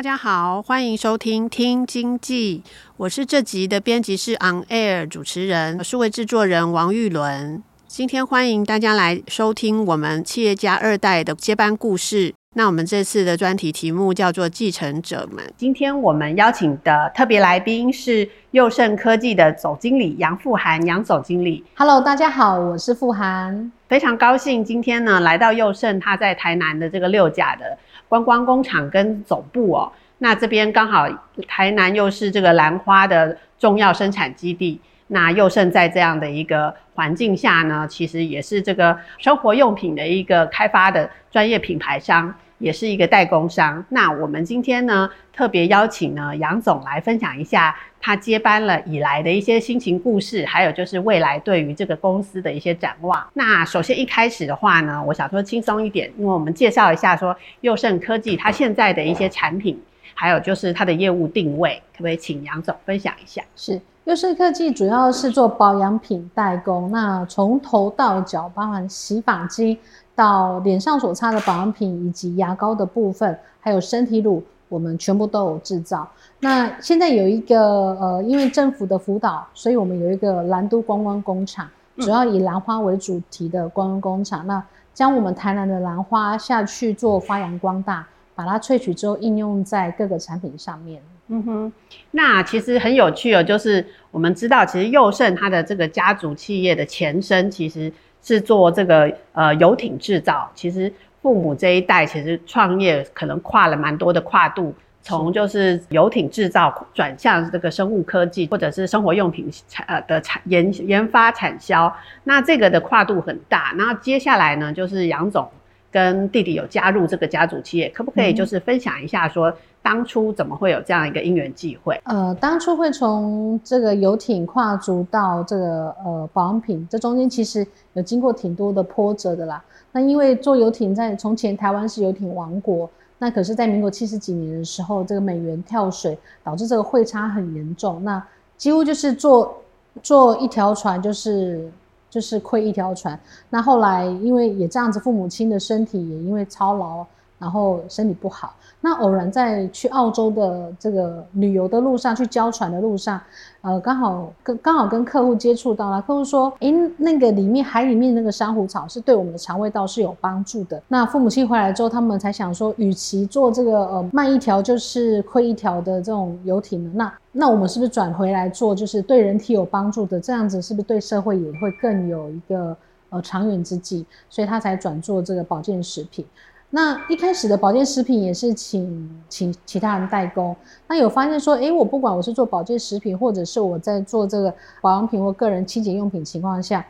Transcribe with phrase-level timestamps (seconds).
[0.00, 2.62] 大家好，欢迎收听《听经济》，
[2.96, 7.62] 我是这集的编辑室 On Air 主持人，数位制作人王玉伦。
[7.86, 12.32] 今天欢迎大家来收听我们企业家二代的接班故事。
[12.56, 15.44] 那我们这次的专题题目叫做“继承者们”。
[15.58, 21.62] 今天我们邀请的特别来宾是佑盛科技的总经理杨富涵，杨总经理。
[21.76, 27.76] Hello，大家好，我是富涵，非常高兴今天呢来到佑盛，他在台南的这个六甲的。
[28.10, 31.08] 观光工厂跟总部哦，那这边刚好
[31.46, 34.80] 台南又是这个兰花的重要生产基地。
[35.12, 42.34] 那佑胜在这样的一个环境下呢，其实也是这个生活用品的一个开发的专业品牌商。
[42.60, 43.82] 也是一个代工商。
[43.88, 53.26] 那我们今天呢，特别邀请呢杨总来分享一下他接班了以来的一些心情故事，还有就是未来对于这个公司的一些展望。
[53.32, 59.80] 那首先一开始的话呢，我想说轻松一点，因为我们介绍一下说佑胜科技它现在的一些产品，
[60.12, 63.42] 还有就是它的业务定位，可不可以请杨总分享一下？
[63.56, 69.78] 是，佑胜科技主要是做保养品代工，那从头到脚，包含洗发精。
[70.12, 76.06] 到脸上所擦的保养品，以及牙膏的部分，还有身体乳，我们全部都有制造。
[76.40, 84.46] 那现在有一个呃，因为政府的辅导，所以我们有一个兰都观光工厂，主要以兰花为主题的观光工厂。
[84.46, 84.62] 那
[84.92, 91.00] 将我们台南的兰花下去做发扬光大，把它萃取之后应用在各个产品上面。
[91.30, 91.72] 嗯哼，
[92.10, 97.90] 那其实很有趣哦，就是我们知道，其实佑胜它的这个家族企业的前身，其实。
[98.22, 100.92] 是做这个呃游艇制造，其实
[101.22, 111.90] 父母这一代其实创业可能跨了蛮多的跨度，从就是游艇制造转向这个生物科技或者是生活用品产呃的产研研发产销，
[112.24, 113.72] 那这个的跨度很大。
[113.78, 115.50] 那接下来呢，就是杨总
[115.90, 119.56] 跟弟弟有加入这个家族企业，可不可以就是分享一下说？
[119.82, 121.98] 当初怎么会有这样一个因缘际会？
[122.04, 129.62] 呃，当初会从这个游艇跨足到这个呃保养品，这中间其实有经过挺多的波折的啦。
[129.92, 138.22] 那因为坐游艇在从前台湾是游艇王国，那可是在民国七十几年的时候，这个美元跳水导致这个汇差很严重，那
[138.56, 139.62] 几乎就是坐
[140.02, 141.72] 坐一条船就是
[142.10, 143.18] 就是亏一条船。
[143.48, 147.04] 那后来因为也这样子，父母亲的身体也因为操劳。
[147.40, 153.18] 然后身体不好，那偶然在去澳洲的这个旅游的路上，去交船的路上，
[153.62, 160.82] 呃，刚好跟刚好跟客户接触到了，客户说，诶，那个里面海里面那个珊瑚草是对我们的肠胃道是有帮助的。
[160.86, 170.20] 那父母亲回来之后，他们才想说，与其做这个呃卖一条就是亏一条的这种游艇呢，那那我们是不是转回来做就是对人体有帮助的？
[170.20, 172.76] 这样子是不是对社会也会更有一个
[173.08, 174.04] 呃长远之计？
[174.28, 176.26] 所以他才转做这个保健食品。
[176.72, 180.54] 那一开始的保健食品也是请请其他人代工，
[180.86, 186.86] 那有发现说，诶，我不管我是做保健食品，或者是我在做这个保养品或个人清洁用品情况下，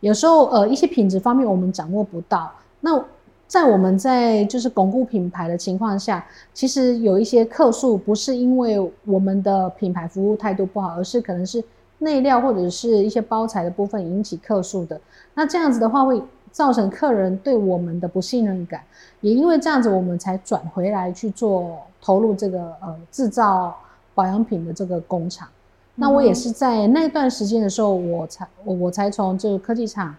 [0.00, 2.52] 有时候呃一些品质方面我们掌握不到。
[2.80, 3.02] 那
[3.46, 11.62] 在我们在就是巩固品牌的情况下，其实有一些客诉不是因为我们的品牌服务态度不好，而是可能是
[11.98, 15.00] 内料或者是一些包材的部分引起客诉的。
[15.34, 18.80] 那这样子的话会造成客人对我们的不信任感。
[19.20, 23.76] 也因为这样子，我们才转回来去做投入这个呃制造
[24.14, 25.48] 保养品的这个工厂。
[25.94, 30.14] 那我也是在那段时间的时候，我才我我才从这个科技厂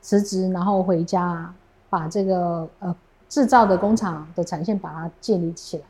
[0.00, 1.52] 辞职，然后回家
[1.88, 2.94] 把这个呃
[3.28, 5.82] 制造的工厂的产线把它建立起来。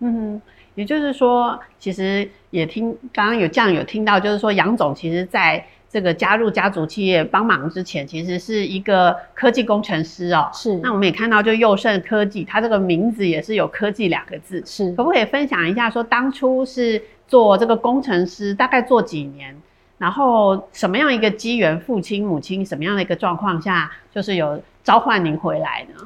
[0.00, 0.42] 嗯哼，
[0.74, 5.64] 也就是说，其实也听刚刚有这样有听到，就是说杨总其实在。
[5.94, 10.50] 这个加入家族企业帮忙之前，其实是一个科技工程师哦。
[10.52, 10.74] 是。
[10.78, 14.60] 那我们也看到，就佑盛科技，它这个名字也是有科技两个字。
[14.66, 14.90] 是。
[14.96, 19.54] 可不可以分享一下，说当初是做这个工程师，大概做几年？
[19.96, 26.04] 然后什么样一个机缘，父亲母亲什么样的一个状况下，就是有召唤您回来呢？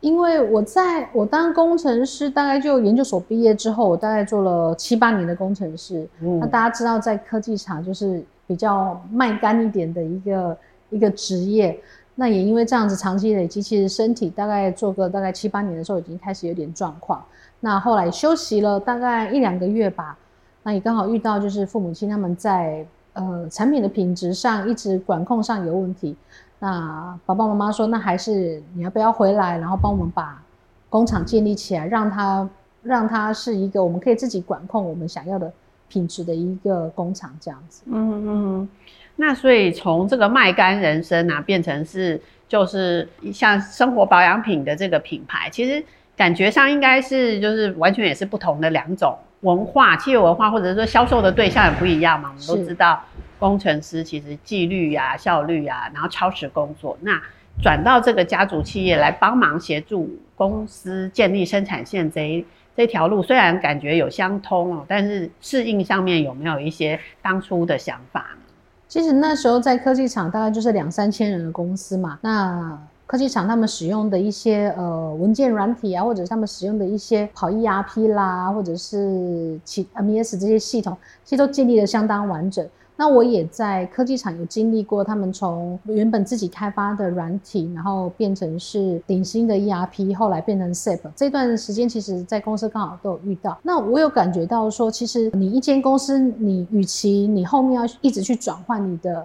[0.00, 6.04] 因为我在我当工程师，大概就研究所毕业之后，我大概做了七八年的工程师。
[6.22, 10.58] 嗯、那大家知道，在科技厂就是比较卖干一点的一个
[10.90, 11.78] 一个职业。
[12.16, 17.24] 那也因为这样子长期累积，其实身体大概做个大概七八年的时候，已经开始有点状况。
[17.60, 20.18] 那后来休息了大概一两个月吧。
[20.64, 26.16] 那也刚好遇到就是父母亲他们在呃产品的品质上一直管控上有问题。
[26.58, 30.42] 那爸爸妈妈说，那还是你要不要回来，然后帮我们把
[30.90, 32.50] 工厂建立起来，让它
[32.82, 35.52] 让它是一个我们可以自己管控我们想要的
[35.88, 37.82] 品质的一个工厂这样子。
[37.86, 38.68] 嗯嗯，
[39.16, 45.82] 那所以从这个卖干人参啊，变成是就是像生活保养品的这个品牌，其实
[46.16, 53.02] 感觉上应该是就是完全也是不同的两种文化，企业文化或者说销售的对象也不一样嘛，我们都知道。
[53.40, 56.98] 工程师其实纪律呀、啊、效率呀、啊，然后超时工作。
[57.02, 57.22] 那
[57.62, 62.44] 转到这个家族企业来帮忙协助公司建立生产线这一
[62.78, 68.42] 这条路，虽然感觉有相通哦，但是适应上面有没有一些当初的想法呢？
[68.86, 72.20] 其实那时候在科技厂大概就是两三千人的公司嘛。
[72.22, 82.64] 那科技厂他们使用的一些呃文件软体啊，或者他们使用的一些跑 ERP 啦，或者是其 MES 这些系统，其实都建立的相当完整。
[83.00, 90.98] 那我也在科技厂有经历过，他们从原本自己开发的软体，然后变成是顶新的 ERP，后来变成 SAP。
[91.14, 93.56] 这段时间其实，在公司刚好都有遇到。
[93.62, 99.24] 那我有感觉到说，其实你一间公司，你与其你后面要一直去转换你的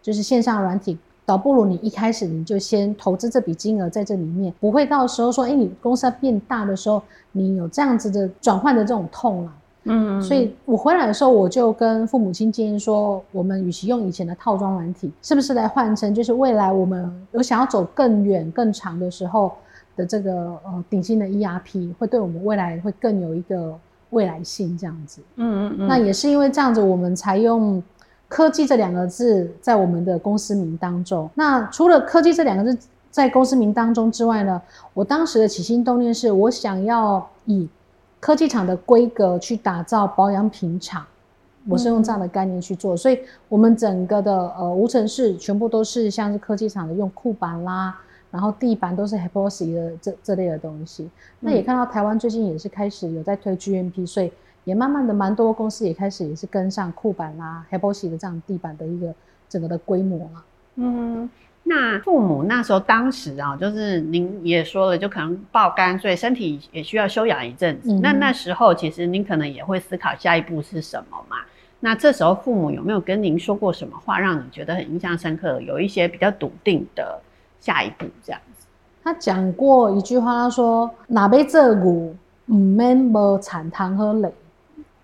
[0.00, 9.52] 就是线上软体，倒不如你一开始你就先投资这笔金额在这里面，不会到时候说，哎，你公司要变大的时候，你有这样子的转换的这种痛啊。
[9.88, 19.52] 嗯，所以我回来的时候，我就跟父母亲建议说，我们与其用以前的套装软体，是不是来换成就是未来我们有想要走更远、更长的时候
[19.96, 20.32] 的这个
[20.64, 23.74] 呃顶新的 ERP，会对我们未来会更有一个
[24.10, 25.20] 未来性这样子。
[25.36, 25.88] 嗯嗯嗯。
[25.88, 27.82] 那也是因为这样子，我们才用
[28.28, 31.28] 科技这两个字在我们的公司名当中。
[31.34, 34.60] 那除了科技这两个字在公司名当中之外呢，
[34.92, 37.66] 我当时的起心动念是我想要以
[38.20, 41.06] 科技厂的规格去打造保养品厂，
[41.68, 43.18] 我是用这样的概念去做，嗯、所以
[43.48, 47.96] 我们整个的呃无尘室全部都是像是科技厂的用库板啦，
[48.30, 51.04] 然后地板都是 Epoxy 的这这类的东西。
[51.04, 51.10] 嗯、
[51.40, 54.32] 那也看到台湾最近也是开始有在推 GMP，所以
[54.64, 59.14] 也慢慢的蛮多公司也开始也是跟上库板啦 Epoxy 的这样地板的一个
[59.48, 60.44] 整个的规模了。
[60.76, 61.30] 嗯。
[61.68, 67.92] 那父母那时候当时啊，就是您也说了，就可能爆肝，所以身体也需要休养一阵子。
[67.92, 71.36] 嗯、那那时候其实您可能也会思考下一步是什么嘛？
[71.80, 75.60] 那这时候父母有没有跟您说过什么话，让你觉得很印象深刻？
[75.60, 77.20] 有一些比较笃定的
[77.60, 78.66] 下一步这样子。
[79.04, 82.16] 他讲过一句话，他说：“哪杯这股
[82.46, 84.32] 唔免无产糖和累。”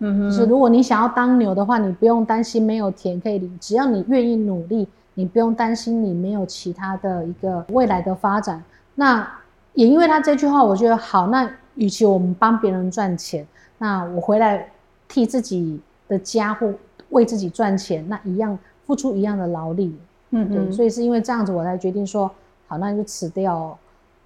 [0.01, 4.89] 嗯哼，就是如果你想要当牛的话，你不用担心没有田可以领，只要你愿意努力。
[5.15, 8.63] 你不用担心，你没有其他的一个未来的发展。
[8.97, 9.27] 那
[9.73, 11.29] 也因为他这句话，我觉得好。
[11.29, 13.47] 那与其我们帮别人赚钱，
[13.79, 14.69] 那我回来
[15.09, 16.73] 替自己的家或
[17.11, 19.97] 为自己赚钱，那一样付出一样的劳力。
[20.31, 20.67] 嗯嗯。
[20.67, 22.31] 对，所以是因为这样子，我才决定说，
[22.67, 23.77] 好，那就辞掉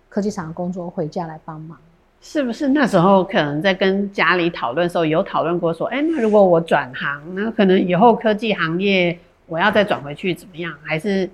[0.09, 1.77] 科技厂的工作，回家来帮忙。
[2.21, 9.19] 是不是那时候可能在跟家里讨论的时候，有讨论过说，哎，那如果我转行，那可能以后科技行业。
[9.49, 10.73] 我要再转回去怎么样？
[10.85, 11.29] 还是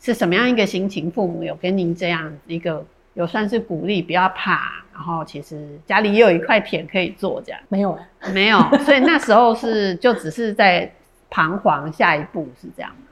[0.00, 1.10] 是什么样一个心情？
[1.10, 2.82] 父母有跟您这样一个
[3.14, 4.84] 有算是鼓励，不要怕。
[4.94, 7.98] 然后其实家里也有一块田可以做，这样没有
[8.32, 8.60] 没有。
[8.84, 10.90] 所以那时候是就只是在
[11.28, 13.08] 彷徨，下一步是这样吗？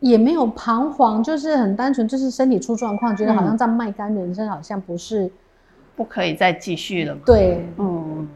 [0.00, 5.30] 也没有彷徨，就是很单纯，就是身体出状况，觉得好像在卖干人生，好像不是
[5.96, 7.20] 不可以再继续了嘛。
[7.26, 8.28] 对，嗯。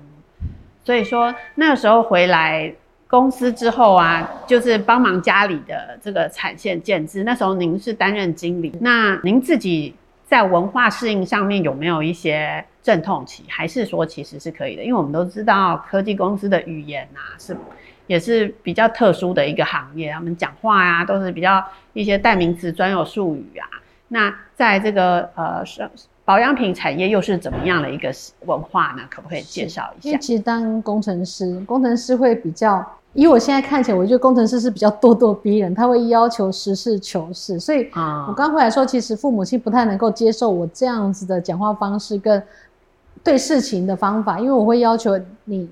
[0.84, 2.74] 所以说那个时候回来。
[3.08, 7.22] 公司之后啊，就是帮忙家里的这个产线建置。
[7.22, 9.94] 那时候您是担任经理，那您自己
[10.26, 13.44] 在文化适应上面有没有一些阵痛期？
[13.48, 14.82] 还是说其实是可以的？
[14.82, 17.56] 因为我们都知道科技公司的语言啊，是
[18.08, 23.68] 也是比较特殊的一个行业，他们讲话、啊、都是比较一些代名词、专有术语啊。
[24.08, 25.88] 那在这个呃是。
[26.26, 28.12] 保养品产业又是怎么样的一个
[28.46, 29.02] 文化呢？
[29.08, 30.08] 可不可以介绍一下？
[30.08, 37.60] 因为其实当工程师，工程师会比较，以我现在看起来，我觉得工程师是比较咄咄逼人，他会要求实事求是。
[37.60, 37.88] 所以，
[38.28, 42.42] 我刚回来说，其实父母亲不太能够接受我这样子的讲话方式跟
[43.22, 45.70] 对事情的方法，因为我会要求你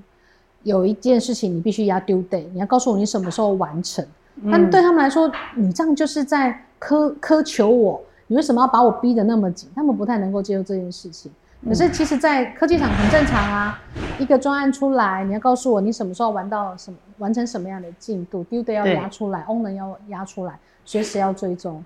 [0.63, 4.07] 有一件事情你必须要 due date，你要告诉我你什么时候完成。
[4.43, 9.69] 嗯、但对他们来说，你这样就是在苛苛求我，你为什么要把我逼得那么紧？
[9.75, 11.31] 他们不太能够接受这件事情。
[11.67, 13.81] 可是其实，在科技厂很正常啊，
[14.19, 21.83] 一个专案出来，你要告诉我你什么时候玩到什么，完成什么样的进度，due date 要压出来，owner 要压出来，随时要追踪。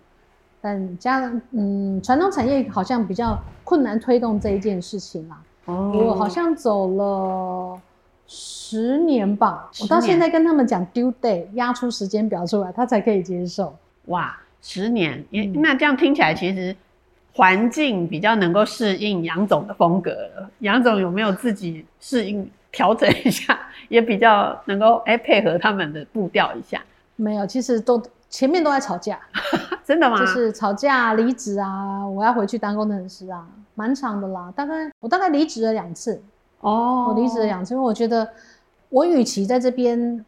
[0.61, 5.41] 但加嗯，传统产业好像比较困难推动这一件事情啦。
[5.67, 7.81] 哦，我好像走了
[8.27, 13.73] 十年吧，年，我到现在跟他们讲 due date 压出时间表出来，他才可以接受。
[14.07, 16.75] 哇，十年，嗯、那这样听起来其实。
[17.35, 23.57] 环境比较能够适应杨总的风格了，杨总有没有自己适应调整一下，
[23.89, 26.83] 也比较能够哎配合他们的步调一下？
[27.15, 29.21] 没有，其实都前面都在吵架，
[29.87, 30.19] 真的吗？
[30.19, 33.47] 就是吵架、离职啊，我要回去当工程师啊，
[33.77, 34.53] 蛮长的啦。
[34.57, 36.21] 大概我大概离职了两次
[36.59, 38.29] 哦，我离职了两次，因为我觉得
[38.89, 40.25] 我与其在这边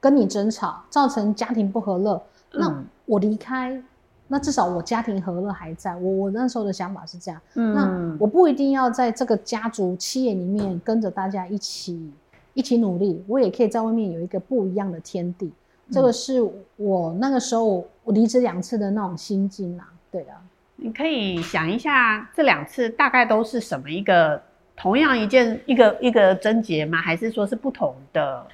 [0.00, 2.22] 跟你争吵，造成家庭不和乐，
[2.52, 3.82] 那我离开。
[4.26, 7.38] 那至少我家庭和乐还在，我我那时候的想法是这样。
[7.54, 12.10] 嗯，那我不一定要在这个家族企业里面跟着大家一起
[12.54, 15.44] 一起努力，我也可以在外面有一个不一样的天地。
[15.46, 16.40] 嗯、这个是
[16.76, 19.92] 我那个时候我离职两次的那种心境啊。
[20.10, 20.40] 对啊，
[20.76, 24.40] 你可以想一下，这两次大概都是什么一个
[24.74, 26.96] 同样一件一个一个症结吗？
[26.96, 28.46] 还是说是不同的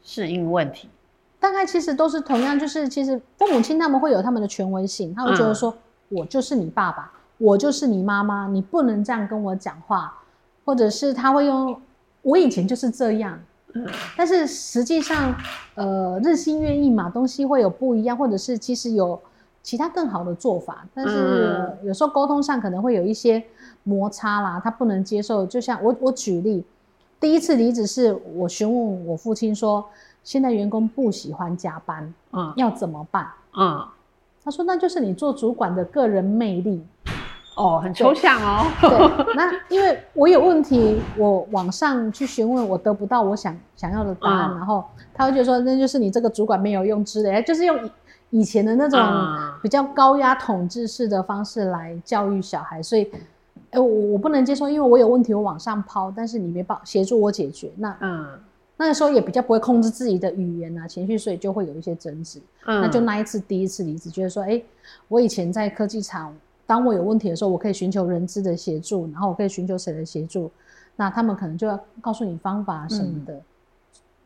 [0.00, 0.88] 适应问题？
[1.40, 5.72] 大概其实都是同样，就是其实父母亲他们会有他们的权威性，他会觉得说，
[6.08, 10.12] 我就是你爸爸，我就是你妈妈，你不能这样跟我讲话，
[10.64, 11.80] 或者是他会用
[12.22, 13.38] 我以前就是这样，
[14.16, 15.32] 但是实际上，
[15.76, 19.20] 呃，日新月异嘛，东西会有不一样，或者是其实有
[19.62, 23.40] 其他更好的做法，但是有时候沟通上可能会有一些
[23.84, 25.46] 摩擦啦，他不能接受。
[25.46, 26.64] 就像我我举例，
[27.20, 29.88] 第一次离职是我询问我父亲说。
[30.28, 33.26] 现在员工不喜欢加班，嗯，要怎么办？
[33.56, 33.82] 嗯，
[34.44, 36.84] 他说那就是你做主管的个人魅力。
[37.56, 38.66] 哦，很抽象哦。
[38.78, 47.90] 对，那因为我有问题，我网上去询问，我得不到我想想要的答案，嗯、然后他会觉得说那就是你这个主管没有用之类，就是用以
[48.40, 49.00] 以前的那种
[49.62, 53.10] 比较高压统治式的方式来教育小孩，所以，
[53.70, 58.26] 哎，我我不能接受，因为我有问题我往上抛，但是你没帮协助我解决，那嗯。
[58.80, 62.40] 那个时候也比较不会控制自己的语言啊、情绪，所以就会有一些争执。
[62.64, 64.64] 嗯，那就那一次第一次离职，觉得说，哎、欸，
[65.08, 66.32] 我以前在科技厂，
[66.64, 70.48] 当我有问题的时候，我可以寻求人资的协助，然后我可以寻求谁的协助，
[70.94, 73.42] 那他们可能就要告诉你方法什么的，嗯、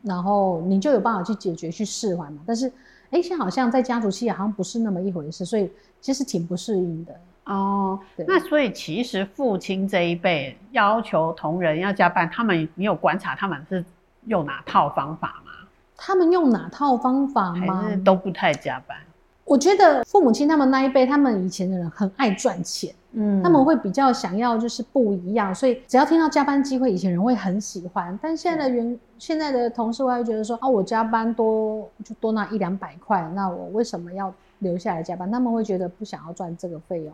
[0.03, 2.39] 然后你就有办法去解决、去释怀嘛。
[2.45, 2.67] 但是，
[3.09, 5.67] 哎、欸，现在好像在家族企业好像不是那么一回事，所以
[5.99, 7.15] 其实挺不适应的。
[7.45, 13.83] 哦，对那所以其实父亲这一辈要求同仁要加班，他们你有观察他们是。
[14.25, 15.51] 用哪套方法吗？
[15.95, 17.81] 他们用哪套方法吗？
[17.83, 18.97] 还是都不太加班？
[19.45, 28.17] 我觉得父母亲他们那一辈，他们以前的人很爱赚钱，嗯，他们会比较想要就是不一样，所以只要听到加班机会，以前人会很喜欢。
[28.21, 34.33] 但现在的员，嗯、现在的同事会觉得说啊，我加班多就多拿一两百块，那我为什么要
[34.63, 35.29] 留下来加班？
[35.29, 37.13] 他们会觉得不想要赚这个费用。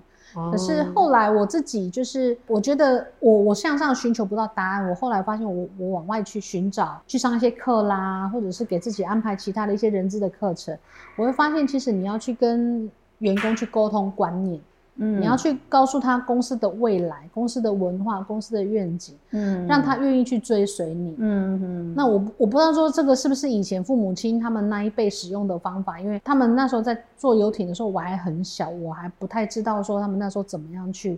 [0.51, 10.77] 可是后来我自己就是，我觉得我我向上寻求不到答案，我后来发现我我往外去寻找，去上一些课啦，或者是给自己安排其他的一些人资的课程，
[11.17, 14.61] 我会发现其实你要去跟员工去沟通观念。
[15.01, 21.93] 嗯，你要去告诉他公司的未来、公司的文化、公司的愿景，嗯，让他愿意去追随你，嗯嗯。
[21.95, 31.17] 那我我不知道说这个是不是以前父母亲他们那一辈使用的方法，因为他们那时候在做游艇的时候我还很小，我还不太知道说他们那时候怎么样去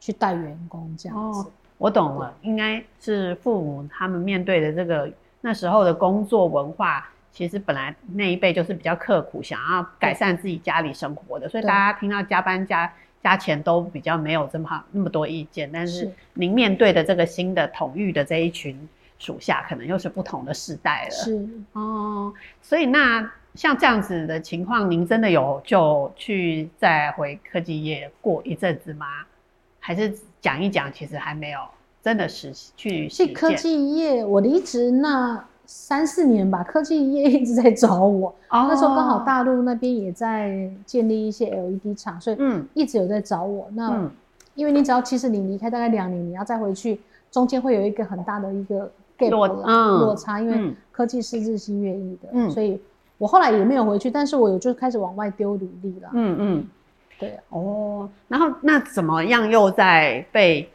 [0.00, 1.40] 去带员工这样子。
[1.40, 1.46] 哦，
[1.78, 5.08] 我懂了，应该是父母他们面对的这个
[5.40, 12.92] 那时候的工作文化，其实本来那一辈就是比较刻苦，想要改善自己家里生活的，所以大家听到加班加。
[13.22, 21.10] 加钱都比较没有这么好那么多意见，但是您面对的这个新的统御的这一群属下，可能又是不同的世代了。
[21.10, 29.06] 是哦，所以那像这样子的情况，您真的有就去再回科技业过一阵子吗？
[29.78, 31.60] 还是讲一讲，其实还没有
[32.02, 33.08] 真的实习去？
[33.34, 35.44] 科技业，我离职那。
[35.72, 38.28] 三四年吧，科技业一直在找我。
[38.48, 43.66] 哦、那时候刚好大陆那边也在建立一些 LED 厂，所以嗯，一直有在找我。
[43.70, 44.10] 嗯、那
[44.56, 47.00] 因为你只要其实你离开大概两年，你要再回去，
[47.30, 52.80] 中间会有一个很大的一个 gap 落、嗯、落差，因为科技是日新月异的，嗯、所以
[53.16, 56.08] 我后来也没有回去，但是我有就开始往外丢履历了。
[56.14, 56.68] 嗯嗯，
[57.16, 60.68] 对、啊、哦，然后那怎么样又在被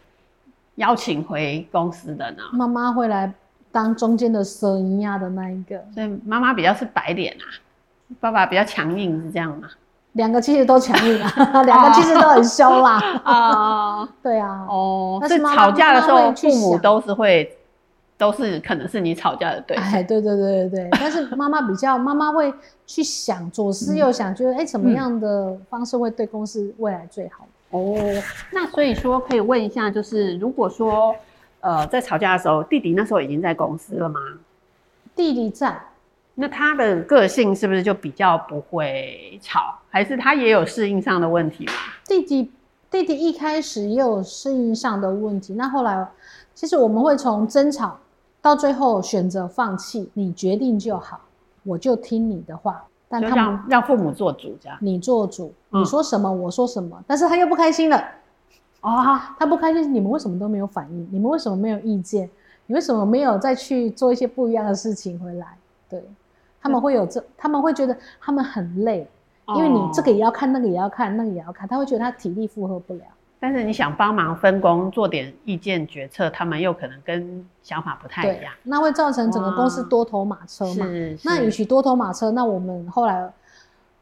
[0.76, 2.38] 邀请回公司的呢？
[2.54, 3.34] 妈妈会来。
[3.76, 5.78] 当中间的蛇一样的那一个。
[5.94, 7.44] 所以妈妈比较是白脸啊，
[8.22, 9.68] 爸爸比较强硬，是这样吗？
[10.14, 13.02] 两个其实都强硬啊， 两个其实都很凶啦。
[13.26, 14.66] 啊， 对啊。
[14.70, 17.54] 哦，但是是吵架的时候，父母都是会，
[18.18, 19.86] 都是可能是你吵架的对象。
[19.86, 20.90] 哎，对对对对对。
[20.98, 22.54] 但是妈妈比较，妈妈会
[22.88, 27.46] 去想，左思右想，觉得哎，怎么样的方式会对公司未来最好？
[27.72, 27.94] 哦，
[28.54, 31.14] 那所以说可以问一下，就是如果说
[31.66, 34.20] 呃在吵架的时候，弟弟那时候已经在公司了吗？
[35.16, 35.76] 弟弟在。
[36.36, 41.74] 那他的个性是不是就比较不会吵，还是他也有适应上的问题吗？
[42.06, 42.52] 弟弟
[42.92, 46.08] 弟弟一开始也有适应上的问题，那后来
[46.54, 47.98] 其实我们会从争吵
[48.44, 51.20] 到最后选择放弃，你决定就好，
[51.64, 52.84] 我就听你的话。
[53.08, 58.04] 但他们让让父母做主，这样你做主，你说什么我说什么，嗯、但是他又不开心了
[58.92, 61.10] 啊，哦、他不开心，你们为什么都没有反应？
[61.12, 62.30] 你们为什么没有意见？
[62.68, 65.48] 你为什么没有再去做一些不一样的事情回来？
[65.90, 66.04] 对。
[66.62, 69.08] 他们会有这，他们会觉得他们很累，
[69.50, 73.04] 因为你这个也要看，那个也要看，那个也要看，他会觉得他体力负荷不了。
[73.40, 80.88] 但是你想帮忙分工，做点意见决策，他们又可能跟想法不太一样，那会造成整个公司多头马车嘛？
[80.88, 81.16] 是。
[81.24, 83.32] 那与其多头马车，那我们后来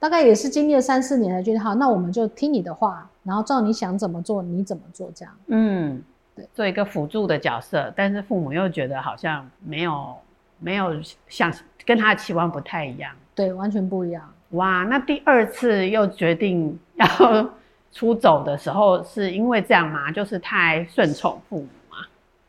[0.03, 5.33] 大概也是经历了三四年才决定，好，那我们就听你的话，然后照你想怎么做，你怎么做这样。
[5.47, 6.03] 嗯，
[6.35, 10.13] 对，做一个辅助的角色，但是父母又觉得好像没有
[10.59, 10.93] 没有
[11.29, 11.49] 像。
[11.85, 14.23] 跟他的期望不太一样，对，完全不一样。
[14.51, 17.49] 哇，那第二次又决定要
[17.91, 20.09] 出走的时候，是因为这样吗？
[20.09, 21.97] 就是太顺从父母吗？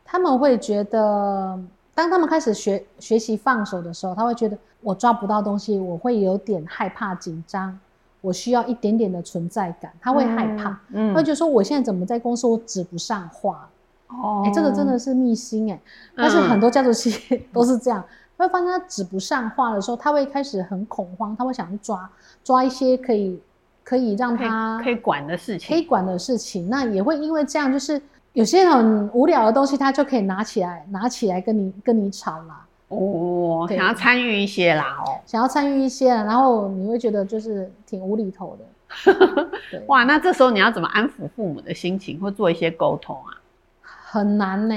[0.04, 1.58] 他们会觉得，
[1.94, 7.78] 当他们开始学学习放手的时候，他会觉得我抓不到东西，我会有点害怕、紧张，
[8.20, 10.78] 我需要一点点的存在感，他会害怕。
[10.90, 13.68] 嗯，他会觉得说，我现在怎么在公司我指不上话？
[14.08, 15.80] 哦，哎、欸，这个真的是秘辛哎、欸，
[16.16, 18.00] 但是很多家族企业都是这样。
[18.00, 22.10] 嗯会发现他指不上话的时候，他会开始很恐慌，他会想去抓
[22.42, 23.40] 抓一些可以
[23.84, 26.68] 可以让他可以，可以管的事情，可以管的事情。
[26.68, 28.02] 那也会因为这样，就是
[28.34, 32.66] 有些很无聊的东西，他就可以拿起来拿起来跟你跟你吵啦。
[32.88, 38.64] 哦，想要参与一些啦，哦，想要参与一些，然后你会觉得就是挺无厘头的。
[39.70, 43.40] 对哇，那这时候你要怎么安抚父母的心情，或做一些沟通啊？
[43.82, 44.74] 很难呢，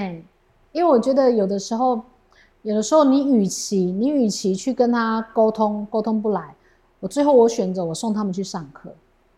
[0.72, 2.02] 因为我觉得有的时候。
[2.63, 6.54] 有的时候你，你与其你与其去跟他沟通，沟通不来，
[7.00, 8.93] 我最后我选择我送他们去上课。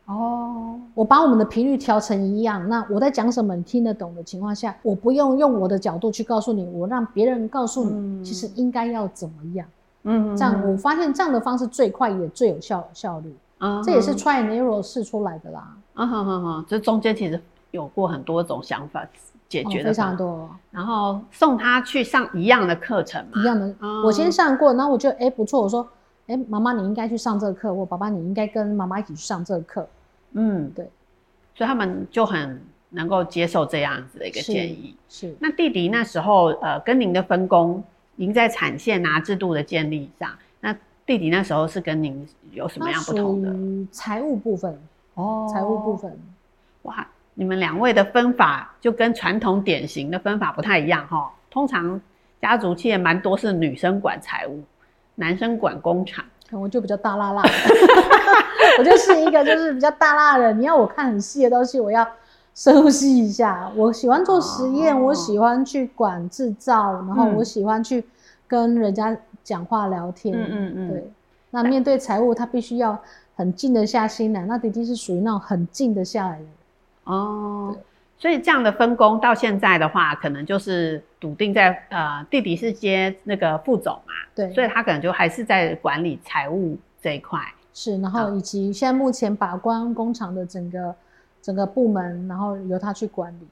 [0.09, 9.67] 哦，我把我们的频率调成一样，那我在讲什么你听得懂的情况下，我不用用我的角度去告诉你，我让别人告诉你，嗯、其实应该要怎么样。
[10.03, 13.35] 嗯，这样我发现这样的方式最快也最有效效率。
[13.59, 15.75] 啊，这也是 try and error 试出来的啦。
[15.93, 17.39] 啊哈哈哈，这中间其实
[17.71, 19.05] 有过很多种想法。
[19.47, 23.65] 解决的、哦、非常多，然后送他去上一样的课程嘛，一样的。
[23.79, 25.87] 嗯、我先上过，然后我觉得哎不错，我说
[26.27, 29.87] 哎妈妈你应该去上这个课，我爸爸你应该跟妈妈一起去上这个课。
[30.33, 30.89] 嗯，对，
[31.55, 34.95] 所以他们就很能够接受这样子的一个建议。
[35.07, 37.83] 是，是那弟弟那时候呃跟您的分工，
[38.15, 43.53] 您在产线啊制度的建立上，那弟弟那时候是跟您有什么样不同的？
[43.91, 44.79] 财务部分
[45.15, 46.17] 哦，财务部分，
[46.83, 47.07] 哇。
[47.35, 51.31] 你们两位的分法就跟传统典型的分法不太一样哈。
[51.49, 52.01] 通常
[52.41, 54.61] 家族企业蛮多是女生管财务，
[55.15, 56.25] 男生管工厂。
[56.51, 57.49] 我就比较大剌剌的，
[58.79, 60.53] 我就是一个就是比较大辣的。
[60.53, 62.07] 你要我看很细的东西，我要
[62.55, 63.69] 深呼吸一下。
[63.75, 68.01] 我喜欢做实验，哦、我喜欢去管制造，然后我喜欢去
[68.47, 70.33] 跟人家讲话聊天。
[70.33, 70.89] 嗯嗯嗯。
[70.89, 71.11] 对。
[71.51, 72.97] 那面对财务，他必须要
[73.35, 74.45] 很静得下心来。
[74.45, 76.45] 那弟弟是属于那种很静得下来的。
[77.03, 77.75] 哦，
[78.17, 87.41] 所以这样的分工到现在的话，可能就是笃定在呃弟弟是接那个副总嘛，对，所以他可能就还是在管理财务这一块。
[87.73, 90.95] 是，然后以及现在目前把关工厂的整个
[91.41, 93.47] 整个部门，然后由他去管理。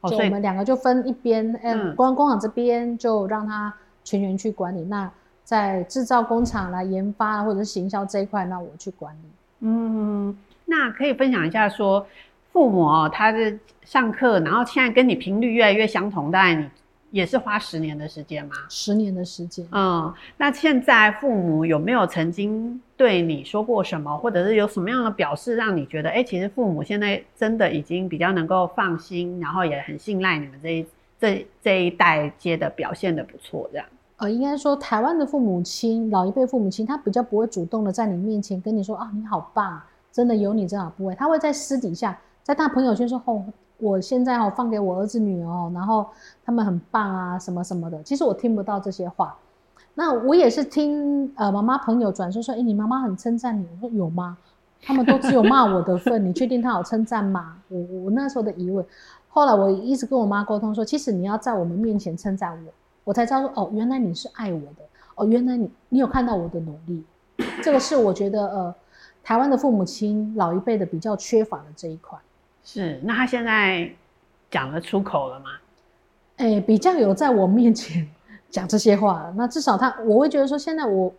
[0.00, 3.72] 哦，所以我们两个就分一边，嗯，关工厂这边就让他
[4.04, 4.80] 全员去管理。
[4.82, 5.10] 嗯、那
[5.44, 9.28] 在制造工厂来研发或者是行销这一块，那我去管理。
[9.60, 12.06] 嗯，那可以分享一下说。
[12.50, 16.68] 父母哦，他的上课，然后现在跟你频率越来越相同，大概你
[17.10, 18.54] 也是花十年的时间吗？
[18.68, 19.66] 十年的时间。
[19.72, 30.86] 嗯，那现在父母有没有曾经对你说过什么，或者是有什么样的表示，让你觉得，哎、欸，其实父母现在真的已经比较能够放心，然后也很信赖你们这一
[31.18, 33.86] 这这一代接的表现的不错，这样。
[34.18, 42.18] 呃，应该说台湾的父母亲，老一辈父母亲，他比较不会主动的在你面前跟你说啊，你好棒，真的有你真好不会，他会在私底下。
[42.42, 43.44] 在他朋友圈说：“哦，
[43.78, 46.06] 我现在哦放给我儿子女儿哦，然后
[46.44, 48.02] 他们很棒啊，什么什么的。
[48.02, 49.36] 其实我听不到这些话。
[49.94, 53.66] 那我也是听呃妈妈朋友转述说，哎，你妈妈很称赞你。
[53.80, 54.36] 我说有吗？
[54.80, 57.56] 他们都只有骂我的份， 你确定他有称赞吗？
[57.68, 58.84] 我我那时候的疑问。
[59.28, 62.72] 后来我一直跟我妈沟通说，其实你要在我们面前称赞我，
[63.04, 64.84] 我才知道说哦，原来你是爱我的。
[65.16, 67.04] 哦，原来你你有看到我的努力。
[67.62, 68.74] 这个是我觉得呃，
[69.22, 72.16] 台湾的父母亲老一辈的比较缺乏的这一块。
[72.70, 73.90] 是，那他现在
[74.50, 75.46] 讲得出口了吗？
[76.36, 78.06] 哎，比较有在我面前
[78.50, 79.32] 讲这些话了。
[79.38, 81.10] 那至少他，我会觉得说，现在我，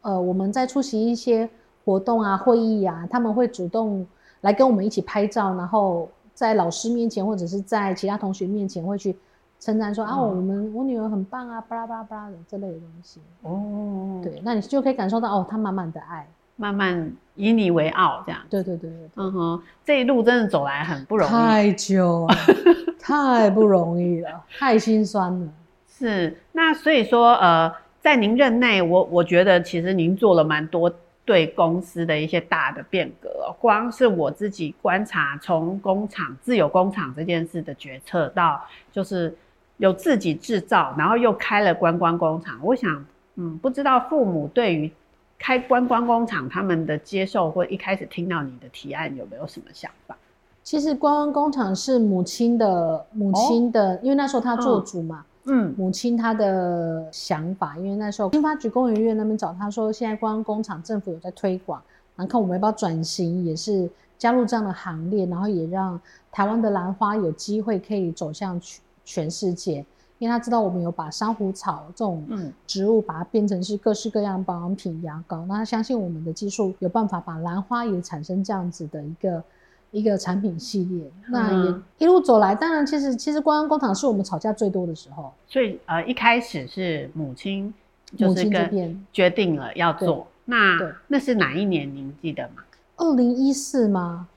[0.00, 1.46] 呃，我们在出席一些
[1.84, 4.06] 活动啊、会议啊，他们会主动
[4.40, 9.14] 来跟我们一起拍照，然后在老师面前或者是在其他同学面前会去
[9.60, 13.20] 称赞说、嗯、啊，我们我女儿很棒啊，巴拉巴拉巴拉的这类的东西。
[13.42, 16.26] 哦，对，那你就可以感受到哦，他满满的爱。
[16.56, 18.40] 慢慢以你为傲，这样。
[18.48, 19.10] 对对对对，对。
[19.16, 21.30] 嗯哼，这一路真的走来很不容易。
[21.30, 22.34] 太久了，
[22.98, 25.48] 太不容易了，太心酸了。
[25.86, 30.90] 是，那所以说，呃，在您任内，我我觉得其实您做了蛮多
[31.24, 33.54] 对公司的一些大的变革。
[33.60, 39.36] 光是我自己观察，从工厂自有工厂这件事的决策，到就是
[39.76, 42.58] 有自己制造，然后又开了观光工厂。
[42.62, 43.04] 我想，
[43.36, 44.90] 嗯，不知道父母对于。
[45.38, 50.16] 开观光工厂，他们的接受或一开始听到你的提案有没有什么想法？
[50.62, 61.80] 其实观光工厂是母亲的母亲的，哦，因为那时候他做主嘛，嗯，母亲她的想法，因为那时候新发局公园院那边找他说，现在观光工厂政府有在推广，
[62.16, 66.00] 然后看我们要不要转型，也是加入这样的行列，然后也让
[66.32, 69.84] 台湾的兰花有机会可以走向全全世界。
[70.18, 72.26] 因为他知道我们有把珊瑚草这种
[72.66, 79.44] 植物，把它变成是各式各样保养品、牙膏，那他相信我们的技术有办法把兰花也产生这样子的一个
[79.90, 81.10] 一个产品系列。
[81.28, 85.32] 那也一路走来，当然其实其实观光工厂是我们吵架最多的时候。
[85.46, 87.74] 所以呃一开始是母亲
[88.16, 92.62] 就是跟决定了要做，那那是哪一年您记得吗？
[92.96, 94.28] 二零一四吗？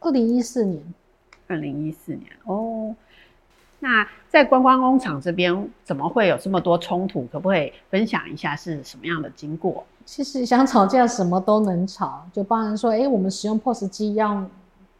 [0.00, 0.82] 二零一四年。
[1.48, 2.96] 二零一四年哦。
[3.78, 7.26] 那在观光工厂这边怎么会有这么多冲突？
[7.30, 9.84] 可不可以分享一下是什么样的经过？
[10.04, 14.50] 其实想吵架什么都能吵，就包含说，哎、欸，我们使用 POS 机要用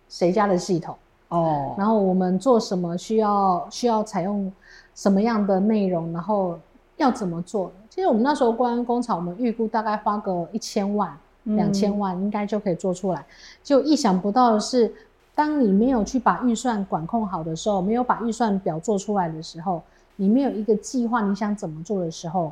[0.08, 0.96] 谁家的系统
[1.28, 4.52] 哦，然后我们做什么需要需要采用
[4.94, 6.58] 什么样的内容，然后
[6.96, 7.72] 要怎么做？
[7.88, 13.24] 其实我们那时候观光工厂，我们预估大概花个一千万、两千万应该就可以做出来，
[13.62, 14.94] 就意想不到的是。
[15.36, 19.82] 当你没有去把预算管控好的时候，没有把预算表做出来的时候，
[20.16, 22.50] 你没有一个计划，你想怎么做的时候，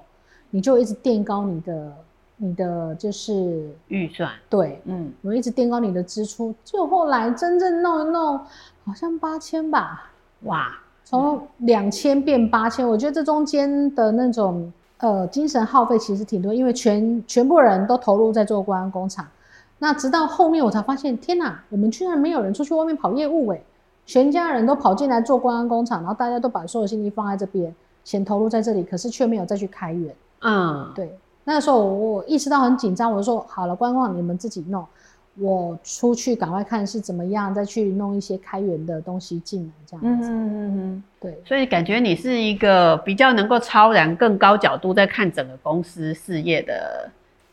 [0.51, 1.93] 你就一直垫高你的
[2.37, 4.31] 你的就是预算。
[4.51, 8.39] 对，嗯，我一直垫高你的支出，就后来真正弄一弄，
[8.85, 10.11] 好像八千吧，
[10.43, 10.71] 哇，
[11.05, 19.27] 从两千变八千，我觉得这中间的那种呃精神耗费其实挺多，因为全全部人都投入在做观光工厂。
[19.79, 23.63] 那直到后面我才发现，天哪，我们居然没有人出去外面跑业务诶，
[24.07, 30.15] 全家人都跑进来做观光工厂，然后大家都把所有心力放在这边，钱投入在这里，可是却没有再去开源。
[30.41, 34.87] 嗯，对，那个时候我意识到很紧张，我就说好了，观光你们自己弄，
[35.39, 40.29] 我出去赶快看是怎么样，再去弄一些开源的东西进来，这样子。
[40.31, 47.11] 嗯嗯，对，所以感觉你是一个比较能够超然、更高角度在看整个公司事业的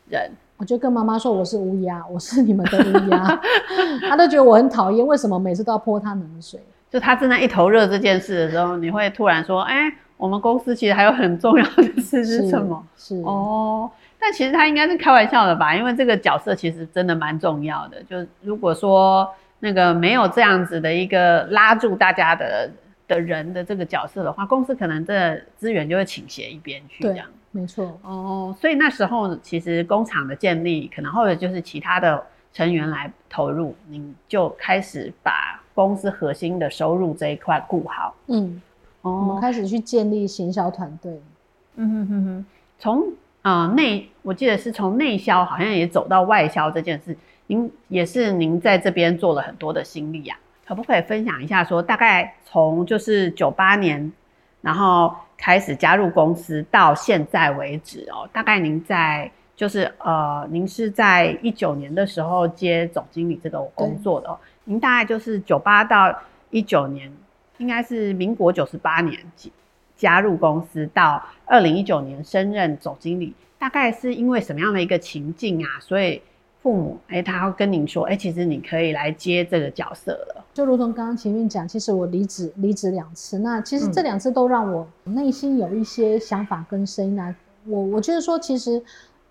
[0.08, 0.30] 人。
[0.62, 3.40] 我就跟妈妈说，我是乌鸦，我是你们的乌鸦，
[4.08, 6.60] 他都觉得我很讨厌，为什么每次都要泼他冷水？
[6.88, 12.80] 就他正在一头热这件事的时候，你会突然说，哎、欸，我们公司其实还有很重要的事是什么？
[12.96, 15.74] 是，是哦，但其实他应该是开玩笑的吧？
[15.74, 18.00] 因为这个角色其实真的蛮重要的。
[18.04, 22.70] 就如果说那个没有这样子的一个拉住大家的
[23.08, 27.26] 的人的这个角色的话，公司可能这资源就会倾斜一边去，这样。
[27.54, 38.14] 没错哦，所以那时候其实工厂的建立，可能或者就是其他的成员来投入，你就开始把公司核心的收入这一块顾好。
[38.28, 38.60] 嗯，
[39.02, 41.20] 哦，我们开始去建立行销团队。
[41.76, 42.46] 嗯哼哼哼，
[42.78, 43.12] 从
[43.42, 47.14] 啊内，我记得是从内销，好像也走到外销这件事，
[47.48, 54.10] 您也是您在这边做了很多的心力呀、啊，可不可以分享一下说，说大概从就是九八年，
[54.62, 55.14] 然后。
[55.42, 64.38] 开始加入公司到现在为止哦，大概您在就是呃，您是在一九年的时候接总经理这个工作的哦。
[64.62, 66.16] 您大概就是九八到
[66.50, 67.12] 一九年，
[67.58, 69.18] 应该是民国九十八年
[69.96, 75.68] 加入公司，到二零一九年升任总经理，大概是因为什么样的一个情境啊？
[75.80, 76.22] 所以
[76.62, 80.44] 父母哎，他要跟您说哎，其实你可以来接这个角色了。
[80.54, 87.34] 就如同刚刚前面讲，其实我离职离职两次，那其实这两次都让我内心有一些想法跟声音啊。
[87.66, 88.80] 我我觉得说，其实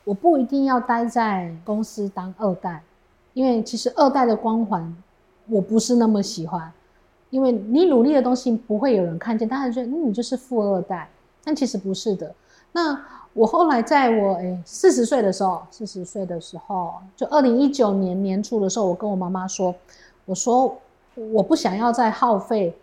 [0.03, 2.83] 我不一定要待在公司当二代，
[3.33, 4.93] 因为其实二代的光环
[5.47, 6.69] 我不是那么喜欢，
[7.29, 11.09] 因为你努力的东西不会有人看见，大家觉得嗯你就是富二代，
[11.45, 12.35] 但其实不是的。
[12.73, 12.99] 那
[13.33, 19.73] 我后来在我诶四十岁的时候，四十岁的时候，就二零一九年年初的时候，我跟我妈妈说，
[20.25, 20.77] 我说
[21.31, 22.75] 我不想要再耗费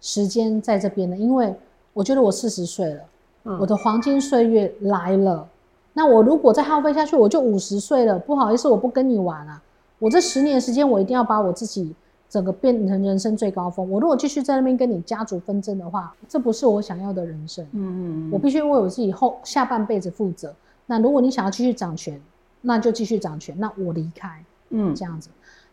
[0.00, 1.54] 时间在这边了，因为
[1.92, 3.02] 我觉得我四十岁了，
[3.44, 5.46] 嗯，我的黄金岁月来了。
[5.94, 8.18] 那我如果再耗费下去，我就五十岁了。
[8.18, 9.60] 不好意思，我不跟你玩了。
[9.98, 11.94] 我这十年时间，我一定要把我自己。
[12.28, 13.90] 整个变成人生最高峰。
[13.90, 17.64] 我如果继续在那边跟你家族纷争的话，这不是我想要的人生。
[17.72, 20.54] 嗯嗯，我必须为我自己后下半辈子负责。
[20.86, 22.20] 那如果你想要继续掌权，
[22.60, 23.54] 那就继续掌权。
[23.58, 25.30] 那我离开，嗯，这样子。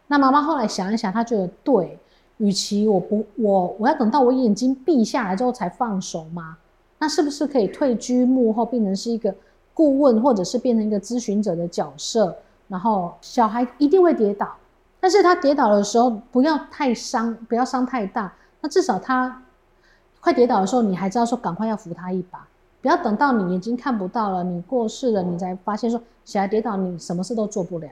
[0.08, 1.98] 那妈妈后来想一想，她觉得对，
[2.38, 6.58] 与其我不我我要等到我眼睛闭下来之后才放手吗？
[7.00, 9.34] 那是不是可以退居幕后，变成是一个
[9.74, 12.36] 顾问，或者是变成一个咨询者的角色？
[12.68, 14.56] 然后小孩一定会跌倒。
[15.06, 18.34] 但是他跌倒的时候，不要太伤，不要伤太大。
[18.60, 19.40] 那至少他
[20.20, 22.44] 快跌倒的时候，你还知道说赶快要扶他一把，
[22.82, 27.88] 不要等到你眼睛看不到了，你过世了，你才发现说小孩跌倒，你什么事都做不了。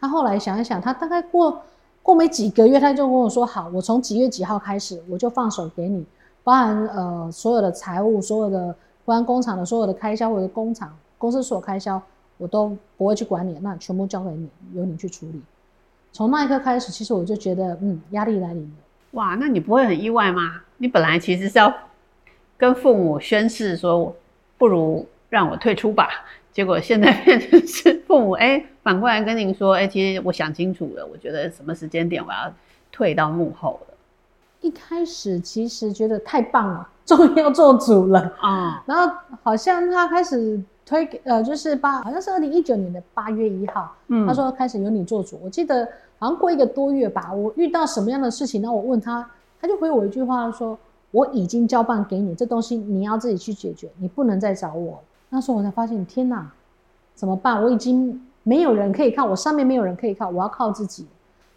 [0.00, 1.60] 他后来想一想，他大概过
[2.02, 6.06] 过没几个月，他就跟我说：“好，我从几月几号开始，我就放手给你，
[6.42, 12.00] 包含呃所有的财务，所有的关工厂的所有的开销，我的工厂公司所有开销，
[12.38, 15.42] 我都不会去管你，那全部交给你，由你去处理。”
[16.16, 18.70] 从那一刻开始，其实我就觉得，嗯，压力来临了。
[19.10, 20.62] 哇，那你不会很意外吗？
[20.78, 21.70] 你本来其实是要
[22.56, 24.16] 跟父母宣誓说，
[24.56, 26.08] 不如让我退出吧。
[26.54, 32.50] 结果现在变成是父母，哎，反过来跟您说，哎，其实我想清楚了，我觉得什么时间点我要
[32.90, 33.94] 退到幕后了。
[34.62, 38.82] 一开始其实觉得太棒了，终于要做主了啊。
[38.86, 40.58] 然后好像他开始。
[40.88, 45.36] 推给呃，就是八，好像是二零一九年的八月一号，嗯，他说开始由你做主。
[45.42, 49.28] 我记得好像过一个多月吧，我遇到什么样的事情，那我问他，
[49.60, 50.78] 他就回我一句话说
[51.12, 54.98] ：“我已经交办给你，这东西你要自己去解决，你不能再找我。”
[55.28, 56.50] 那时候我才发现，天哪，
[57.14, 57.62] 怎么办？
[57.62, 61.06] 我已经没有人可以靠，我上面没有人可以靠，我要靠自己。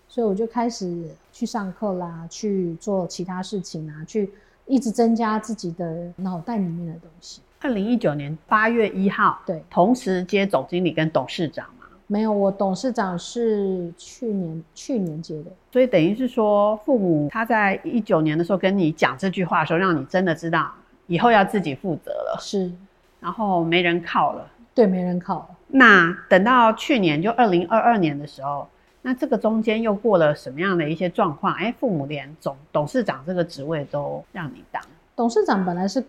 [0.08, 4.30] 所以我就开始去上课啦，去做其他事情啊，去
[4.66, 7.42] 一直增加自己的脑袋里面的东西。
[7.62, 11.79] 二零一九年八月一号，对，同时接总经理跟董事长吗？
[12.12, 20.72] 没有，我董事长是去年去年接的，所以等于是说，父母他在一九年的时候跟你讲这句话的时候，让你真的知道
[21.06, 22.72] 以后要自己负责了，是，
[23.20, 25.50] 然后没人靠了，对，没人靠了。
[25.68, 28.68] 那等到去年就二零二二年的时候，
[29.04, 31.54] 那这个中间又过了什么样的一些状况？
[31.54, 34.82] 哎，父母连总董事长这个职位都让你当，
[35.16, 36.04] 董事长本来是。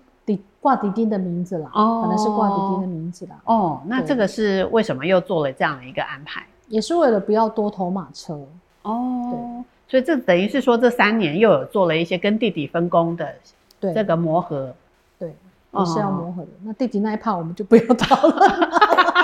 [0.61, 3.41] 挂弟弟的名字了，哦，可能是挂弟弟的名字了。
[3.45, 6.45] 哦，那这个是为什么又做了这样的一个安排？
[6.69, 8.39] 也是为了不要多头马车。
[8.83, 13.35] 哦，对，所以这等于是说这三年又有做了一些跟弟弟分工的
[13.81, 14.75] 这个磨合。
[15.19, 15.35] 对，
[15.73, 16.49] 也是要磨合的。
[16.49, 18.71] 哦，那弟弟那一趴我们就不要讨了。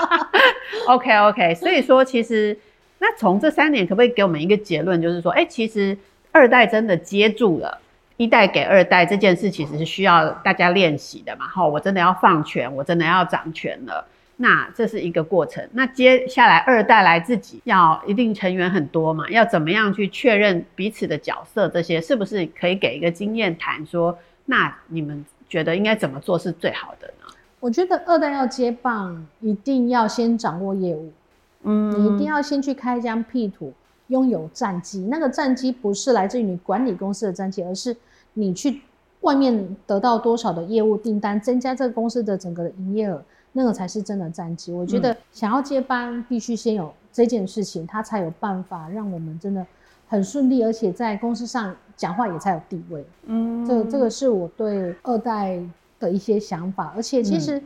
[0.89, 2.57] OK OK，所以说其实
[2.97, 5.95] 那从这三年可不可以给我们一个结论，就是说，哎，其实
[6.31, 7.77] 二代真的接住了。
[8.17, 14.03] 一代给二代这件事其实是需要大家练习的嘛，哈，我真的要放权，我真的要掌权了，
[14.37, 15.63] 那这是一个过程。
[15.71, 24.17] 那接下来二代来自己要一定成员很多嘛，要怎么样去确认彼此的角色，这些是不是可以给一个经验谈说？
[24.45, 27.31] 那你们觉得应该怎么做是最好的呢？
[27.59, 31.11] 我觉得二代要接棒，一定要先掌握业务，
[31.63, 33.71] 嗯，你一定要先去开疆辟土。
[34.07, 37.93] 拥有战绩，那个战绩不是来自于你管理公司的战绩，而是
[38.39, 38.81] 你去
[39.21, 43.19] 外面得到多少的业务订单，增加这个公司的整个的营业额，
[43.51, 44.71] 那个才是真的战绩。
[44.71, 49.65] 我觉得想要接班，必须先有这件事情，他才有办法让我们真的
[50.07, 53.03] 很顺利，而且在公司上讲话也才有地位。
[53.25, 55.59] 嗯，这这个是我对二代
[55.99, 56.93] 的一些想法。
[56.95, 57.59] 而且其实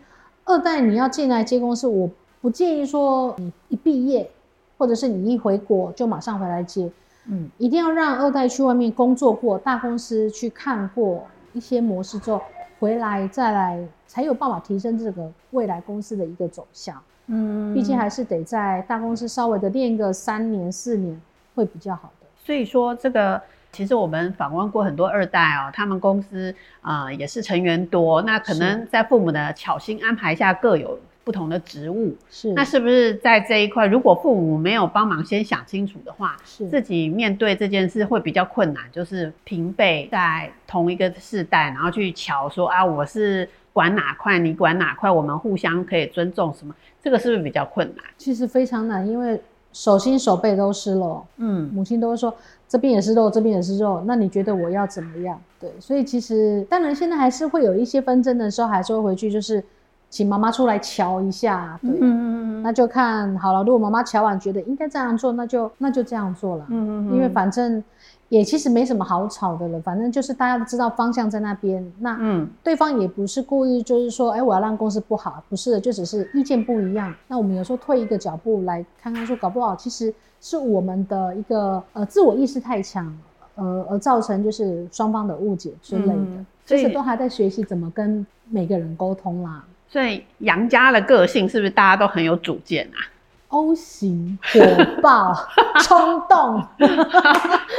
[0.45, 4.29] 二代你要进来接公司，我不建议说你一毕业。
[4.77, 6.91] 或者是你一回国就马上回来接，
[7.25, 12.41] 嗯，一定要让二代去外面工作过，大公司去看过一些模式之后，
[12.79, 17.01] 回来再来才有办法提升这个未来公司的一个走向。
[17.27, 21.21] 嗯，毕竟还是得在大公司稍微的练个三年四年
[21.55, 22.27] 会比较好的。
[22.43, 23.39] 所以说这个
[23.71, 32.15] 其实我们访问过很多二代哦，他们公司啊、呃、也是成员多，那可能在父母的巧心安排下各有不同的植物。
[32.29, 48.05] 是，那是不是在这一块，如果父母没有帮忙先想清楚的话，是自己面对这件事会比较困难，就是平辈在同一个世代，然后去瞧说啊，我是管哪块，你管哪块，我们互相可以尊重什么，这个是不是比较困难？
[48.17, 49.41] 其实非常难，因为。
[49.73, 52.35] 手心手背都是肉，嗯，母亲都会说
[52.67, 55.41] 这边也是肉，这边也是肉，那你觉得我要怎么样？
[55.61, 59.63] 对，所以其实当然现在还是会有一些纷争的时候，还是会回去就是
[60.11, 63.63] 请妈妈出来瞧一下，对，嗯嗯嗯，那就看好了。
[63.63, 67.83] 如果妈妈瞧完觉得应该这样做，那就那就这样做了，嗯嗯嗯，因为反正。
[68.31, 71.85] 也其实没什么好吵的了，反正就是大家都知道方向在那边。
[71.99, 77.13] 那嗯，对方也不是故意，就是说，哎，我要让公司不好，不是的，就只是意见不一样。
[77.27, 83.13] 那我们有时候退一个脚步来看看，说搞不好其实是我们的一个呃自我意识太强，
[83.55, 86.13] 呃而造成就是双方的误解之类的。
[86.13, 89.61] 嗯，所以都还在学习怎么跟每个人沟通啦。
[89.91, 92.97] 所以杨家的个性是不是大家都很有主见啊
[93.49, 95.35] ？O 型火爆
[95.83, 96.65] 冲动，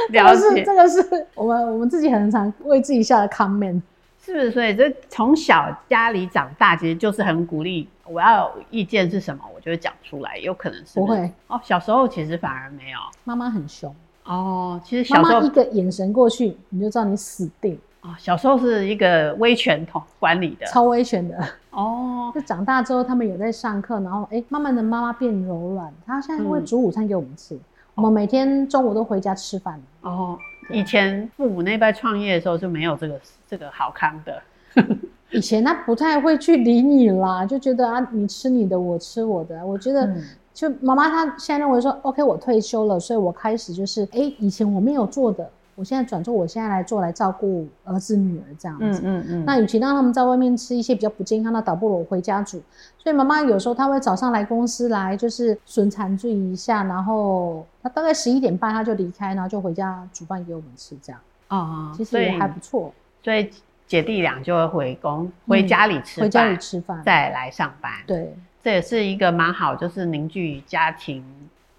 [0.09, 3.81] 了解，这个是这个是我们我们自己很常为自己下的 comment，
[4.23, 4.51] 是不是？
[4.51, 10.37] 所以这从小家里长大，其实就是很鼓励，我要有意见是什么，我就会讲出来。
[10.37, 13.91] 有可能是不，会哦，小时候其实反而没有，妈妈很凶
[14.25, 14.79] 哦。
[14.85, 17.75] 其实小时候一个眼神过去，你就知道你死定。
[18.03, 21.37] 哦，小时候是一个威权统管理的，超威权的
[21.71, 22.29] 哦。
[22.35, 27.61] 就长大之后，他们有在上课，然后哎、欸，慢慢的妈妈变柔软，她现在会煮午餐给我们吃，嗯、
[27.95, 29.81] 我们每天中午都回家吃饭。
[30.01, 30.37] 哦，
[30.69, 34.41] 以前父母那辈创业的时候就没有这个这个好康的，
[35.31, 39.65] 以前他不太会去理你啦，就觉得啊，你吃你的，我吃我的。
[39.65, 40.13] 我觉得
[40.53, 45.49] 就妈妈她现在认为说，OK，我退休了，所以我开始就是哎、欸，以前我没有做的。
[45.75, 49.01] 我现在转做，我现在来做来照顾儿子女儿这样子。
[49.03, 49.45] 嗯嗯嗯。
[49.45, 52.61] 那与其让他们在外面吃一些比较不健康的，倒不如我回家煮。
[52.97, 61.19] 所以妈妈有时候她会早上来公司来，就是顺产注意一下，然后她大概十一点半她就离开，然后就回家煮饭给我们吃这样。
[61.49, 62.93] 哦，其实也还不错。
[63.23, 63.49] 所以
[63.87, 67.91] 姐弟俩就会回工，回家里吃饭，回家里吃饭，再来上班。
[68.07, 71.23] 对，这也是一个蛮好，就是凝聚家庭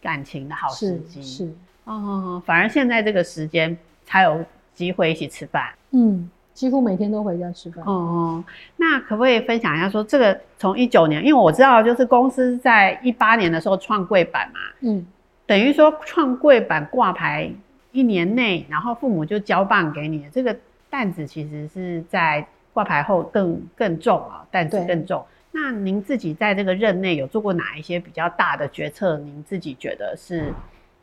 [0.02, 1.22] 感情的好时机。
[1.22, 1.54] 是。
[1.84, 5.70] 哦，反而现在这个时间才有机会一起吃饭。
[5.90, 7.84] 嗯，几乎每天都回家吃饭。
[7.84, 8.42] 哦，
[8.76, 15.06] 那可不可以分享一下，说这个从一九年，因为我知道就是公司在一八年的时候创柜板嘛，嗯，
[15.46, 17.50] 等于说创柜板挂牌
[17.92, 20.56] 一年内，然后父母就交棒给你，这个
[20.88, 25.24] 担子其实是在挂牌后更更重啊，担子更重。
[25.52, 29.18] 那您自己在这个任内有做过哪一些比较大的决策？
[29.18, 30.52] 您自己觉得是？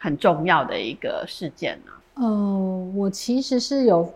[0.01, 2.25] 很重要的一个事件呢、啊。
[2.25, 4.11] 呃，我其实是有，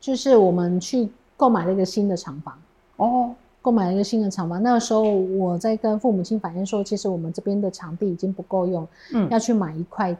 [0.00, 1.06] 就是我们去
[1.36, 2.58] 购买了一个新的厂房
[2.96, 4.62] 哦，购买了一个新的厂房。
[4.62, 10.16] 那个时候我在跟父母亲反映说，其实我们这边的场地已经不够用，嗯，要去买一块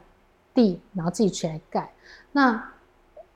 [0.53, 1.91] 地，然后自己起来盖。
[2.31, 2.63] 那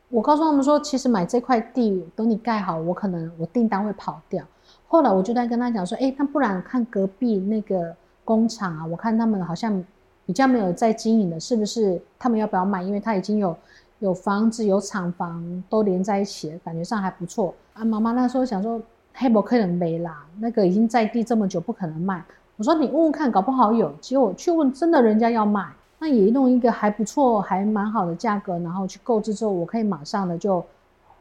[0.09, 4.45] 我告诉他们说，其实买这块地，等你盖好，我可能我订单会跑掉。
[4.87, 9.83] 后来我就在跟他讲说，哎，那不然看隔壁那个工厂啊，我看他们好像。
[10.25, 12.81] 比较没有在经营的，是不是他们要不要卖？
[12.81, 13.55] 因为他已经有
[13.99, 17.85] 有房子、有厂房都连在一起了，感觉上还不错啊。
[17.85, 18.81] 妈妈那时候想说，
[19.13, 22.23] 黑博客人没啦，那个已经在地这么久，不可能卖。
[22.57, 23.91] 我说你问问看，搞不好有。
[24.01, 25.67] 结果我去问，真的人家要卖，
[25.99, 30.63] 那也弄一个还不错、还蛮好的价格，然后去购置之后，我可以马上的就。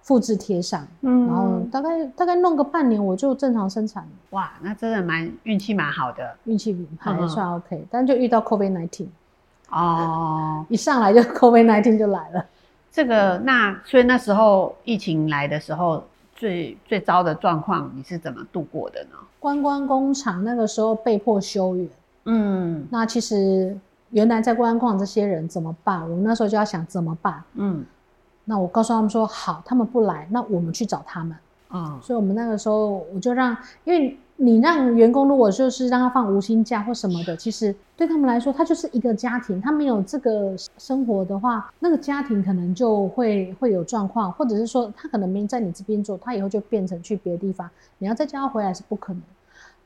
[0.05, 4.07] 复制贴上，嗯，然后大概大概弄个半年，我就正常生产。
[4.31, 9.07] 哇，那真的蛮运气蛮好的，运气还算 OK，嗯，但就遇到 COVID nineteen，
[9.71, 12.45] 哦，一上来就 COVID nineteen 就来了。
[12.93, 16.05] 这个那所以那时候疫情来的时候，
[16.37, 19.17] 最最糟的状况，你是怎么度过的呢？
[19.41, 21.89] 观光工厂那个时候被迫休园，
[22.27, 23.75] 嗯，那其实
[24.11, 26.03] 原来在观光工厂这些人怎么办？
[26.03, 27.83] 我们那时候就要想怎么办，嗯。
[28.45, 31.37] 那我告诉他们说好，他们不来，那我们去找他们
[31.69, 31.95] 啊。
[31.95, 49.23] 嗯、所以，我们那个时候我就让，因为你让员工如果就是让他放无薪假或什么的，其实对他们来说，他就是一个家庭，他没有这个生活的话，那个家庭可能就会会有状况，或者是说他可能没在你这边做，他以后就变成去别的地方，你要再叫他回来是不可能。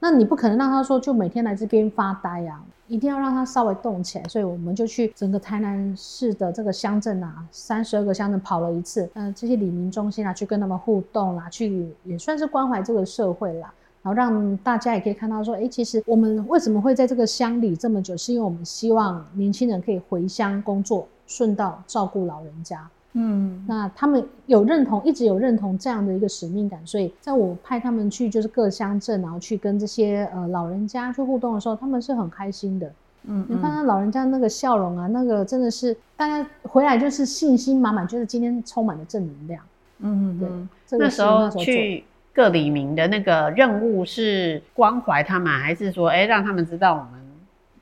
[0.01, 4.25] 那你不可能让他说就每天来这边发呆呀、啊，一定要让他稍微动起来。
[4.29, 22.89] 所以我们就去整个台南市的这个乡镇啊，三十二个乡镇跑了一次，嗯、这些里民中心啊，去跟他们互动啦，去也算是关怀这个社会啦，然后让大家也可以看到说，哎，其实我们为什么会在这个乡里这么久，是因为我们希望年轻人可以回乡工作，顺道照顾老人家。
[23.21, 32.87] 嗯，那他们有认同，一直有认同这样的一个使命感，所以在我派他们去就是各乡镇，然后去跟这些呃老人家去互动的时候，他们是很开心的。
[33.25, 39.61] 嗯，嗯，你看到老人家那个笑容啊，那个真的是大家回来就是信心满满，就是今天充满了正能量。
[39.99, 47.18] 嗯嗯，对，那时候去各里民的那个任务是关怀他们，还是说哎让他们知道我们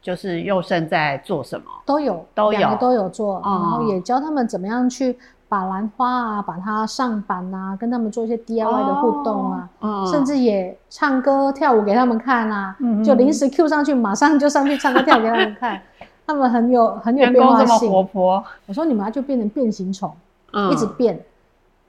[0.07, 1.65] 就是佑圣在做什么？
[1.85, 15.83] 都有，都有，两个都有做，然后也教他们怎么样去把兰花啊，把它上板啊，跟他们做一些 DIY 的互动啊，哦、甚至也唱歌跳舞给他们看啊，嗯、就临时 Q 上去，马上就上去唱歌跳舞给他们看，
[16.25, 18.45] 他们很有很有变化性，活泼。
[18.67, 20.15] 我说你们就变成变形虫，
[20.53, 21.21] 嗯、一直变，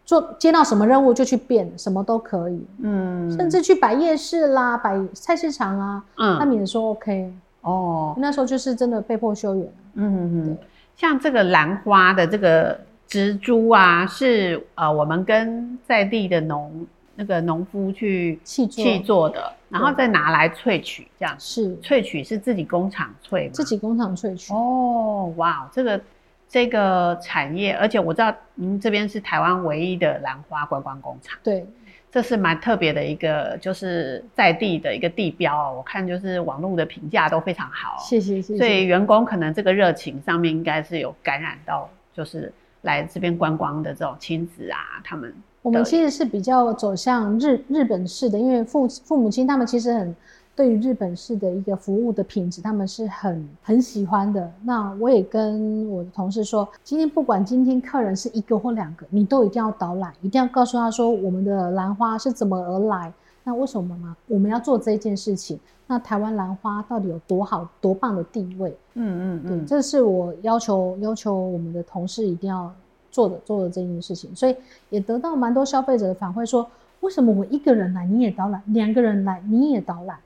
[0.06, 7.32] 做接到什么任务就去变，什么都可以，嗯，甚至去摆夜市啦，摆菜市场啊，嗯，他们也说 OK。
[7.68, 9.68] 哦，那时候就是真的被迫休园。
[9.96, 10.58] 嗯嗯嗯，
[10.96, 23.52] 像这个兰花的这个植株啊，是呃我们跟在地的农那个农夫去契作，契作的，然后再拿来萃取，这样是萃取是自己工厂萃吗？
[23.54, 24.54] 自己工厂萃取。
[24.54, 26.02] 哦，哇，这个
[26.48, 31.38] 这个产业，而且我知道您这边是台湾唯一的兰花观光工厂。
[31.44, 31.66] 对。
[32.12, 35.76] 这是蛮特别的一个，就是在地的一个地标哦。
[35.78, 38.58] 我看就是网络的评价都非常好，谢谢谢谢。
[38.58, 42.52] 所以员工可能这个热情上面应该是有感染到，就是
[42.82, 45.34] 来这边观光的这种亲子啊，他们。
[45.62, 50.16] 我们其实是比较走向日日本式的，因为父父母亲他们其实很。
[50.58, 54.52] 对于日本式的一个服务的品质，他们是很很喜欢的。
[54.64, 63.14] 那我也跟我的同事说，今天不管今天客人是一个或两个，你都一定要导览，一定要告诉他说我们的兰花是怎么而来。
[63.44, 64.18] 那为什么呢？
[64.28, 65.60] 我们要做这件事情。
[65.86, 68.76] 那台湾兰花到底有多好、多棒的地位？
[68.96, 72.74] 嗯嗯嗯，这是我要求要求我们的同事一定要
[73.12, 74.36] 做的做的这件事情。
[74.36, 74.56] 所以
[74.90, 76.68] 也得到蛮多消费者的反馈，说
[77.02, 80.18] 为什么我一个人来你也导览，两个人来你也导览？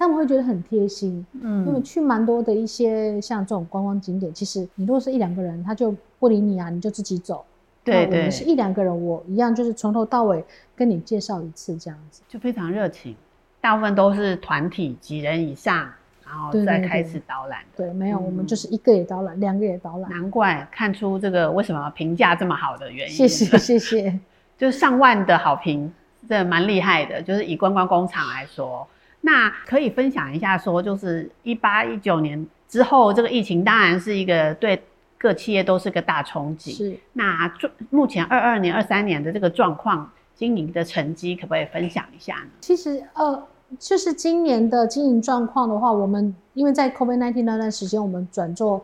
[0.00, 7.44] 他们会觉得很贴心，嗯，因为去蛮多的一些像这种观光景点，其实你如果是一两个人，他就不理你啊，你就自己走。
[7.84, 10.42] 对对，我们是一两个人，我一样就是从头到尾
[10.74, 13.14] 跟你介绍一次这样子，就非常热情。
[13.60, 15.86] 大部分都是团体几人以上，
[16.26, 17.60] 然后再开始导览。
[17.76, 20.10] 对，对，对，没有，我们就是一个也导览，两个也导览。
[20.10, 23.14] 难怪看出这个为什么评价这么好的原因。
[23.14, 24.18] 谢谢谢谢，
[24.56, 25.92] 就是上万的好评，
[26.26, 27.20] 这蛮厉害的。
[27.20, 28.88] 就是以观光工厂来说。
[29.22, 34.82] 那可以分享一下，说就是一八一九年之后，这个疫情当然是一个对
[35.18, 36.72] 各企业都是个大冲击。
[36.72, 36.96] 是。
[37.12, 37.52] 那
[37.90, 42.48] 目前二二年、二三年的这个状况，经营的成绩，可不可以分享一下呢？
[42.60, 43.46] 其实，呃，
[43.78, 48.82] 就是今年的经营状况的话，我们因为在 COVID-19 那段时间，我们转做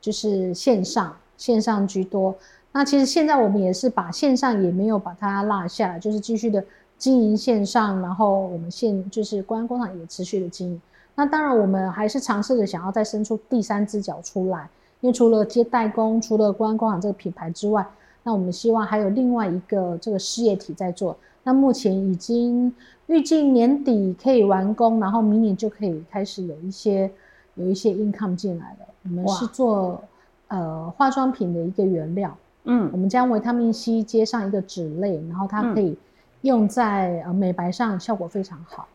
[0.00, 2.34] 就是线上，线上居多。
[2.72, 6.64] 那其实现在我们也是把线上也没有把它落下，就是继续的。
[6.96, 10.80] 经营线上，然后我们现就是观光工厂也持续的经营。
[11.16, 14.68] 那当然，我们还是尝试着想要再伸出第三只脚出来，
[15.00, 17.86] 因为除了接代工，除了观光工厂这个品牌之外，
[18.22, 21.16] 那我们希望还有另外一个这个事业体在做。
[21.42, 22.74] 那目前已经
[23.06, 27.10] 预计年底可以完工，然后明年就可以开始有一些
[27.54, 28.86] 有一些 income 进来了。
[29.04, 30.02] 我们是做
[30.48, 32.34] 呃化妆品的一个原料，
[32.64, 35.96] 嗯，我们将维他命 C 接上一个酯类，然后它可以、嗯。
[36.44, 38.86] 用在呃美白上效果非常好，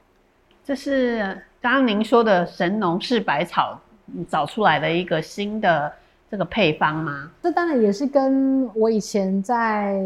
[0.64, 1.20] 这是
[1.60, 3.80] 刚刚您说的神农氏百草
[4.28, 5.92] 找出来的一个新的
[6.30, 7.32] 这个配方吗？
[7.42, 10.00] 这当然也是跟我以前在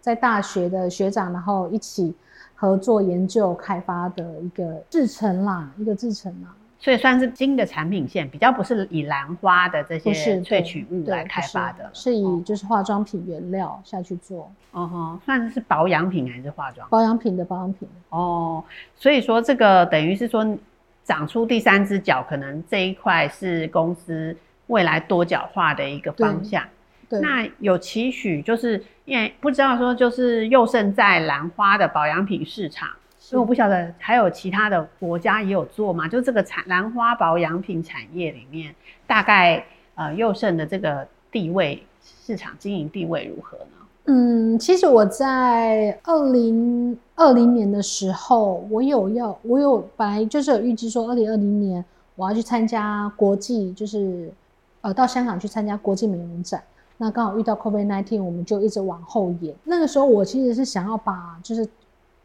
[0.00, 2.14] 在大学的学长，然后一起
[2.54, 6.48] 合作研究开发的一个制成啦，一个制成啦。
[6.82, 14.50] 所以算是新的产品线，比较不是以兰花的这些萃取物来开发的，是，是以就是化妆品原料下去做。
[14.70, 16.88] 哦吼，算是保养品还是化妆？
[16.88, 17.86] 保养品的保养品。
[18.08, 18.64] 哦，
[18.96, 20.56] 所以说这个等于是说
[21.04, 24.34] 长出第三只脚，可能这一块是公司
[24.68, 26.64] 未来多角化的一个方向。
[27.10, 27.20] 对。
[27.20, 32.88] 那有期许，就是因为不知道说就是佑胜在兰花的保养品市场。
[33.30, 36.08] 所以我不晓得还有其他的国家也有做吗？
[36.08, 38.74] 就这个产兰花保养品产业里面，
[39.06, 39.64] 大概
[39.94, 43.86] 呃佑圣的这个地位，市场经营地位如何呢？
[44.06, 51.84] 嗯，其实我在二零二零年的时候，我有要我有本来就是有预计说二零二零年
[52.16, 54.28] 我要去参加国际，就是
[54.80, 56.60] 呃到香港去参加国际美容展。
[56.96, 59.54] 那刚好遇到 COVID-19，我们就一直往后延。
[59.62, 61.64] 那个时候我其实是想要把就是。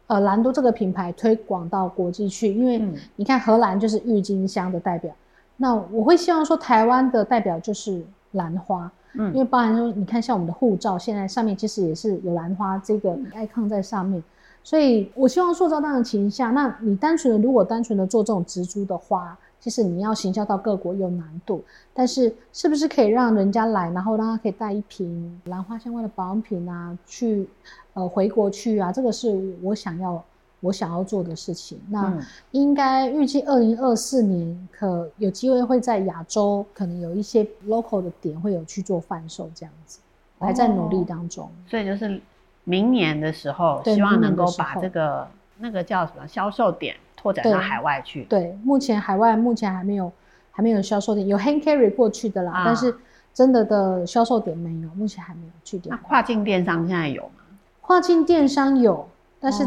[0.06, 2.80] 呃，兰都这个品牌推广到国际去，因为
[3.16, 5.16] 你看荷兰就是郁金香的代表，嗯、
[5.56, 8.00] 那我会希望说台湾的代表就是
[8.32, 14.22] 兰花，嗯，因为包含说，你看像我们的护照，现在上面其实也是有兰花这个 icon 在上面，
[14.62, 16.54] 所以我希望塑造这样的形象。
[16.54, 21.64] 那你单纯的如果单纯的做这种植株的花，其实你要行销到各国有难度。
[21.92, 27.48] 但是是不是可以让人家来，然后让他可以带一瓶兰花相关的保养品啊，去
[27.94, 28.92] 呃回国去啊？
[28.92, 30.22] 这个是我想要。
[30.60, 32.12] 我想要做的事情，那
[32.50, 40.00] 应该预计二零二四年可有机会会在亚洲，可能有一些 local 的点会有去做贩售这样子，
[40.38, 41.48] 还在努力当中。
[41.68, 42.20] 所以就是
[42.64, 45.28] 明年的时候，希望能够把这个
[45.58, 46.96] 那个叫什么销售点
[47.32, 48.24] 拓展到海外去。
[48.24, 50.12] 对，目前海外目前还没有
[50.50, 52.94] 还没有销售点，有 hand carry 过去的啦，啊、但是
[53.34, 55.94] 真的的销售点没有，目前还没有去点。
[55.94, 57.44] 那跨境电商现在有吗？
[57.80, 59.08] 跨境电商有，
[59.40, 59.66] 但是。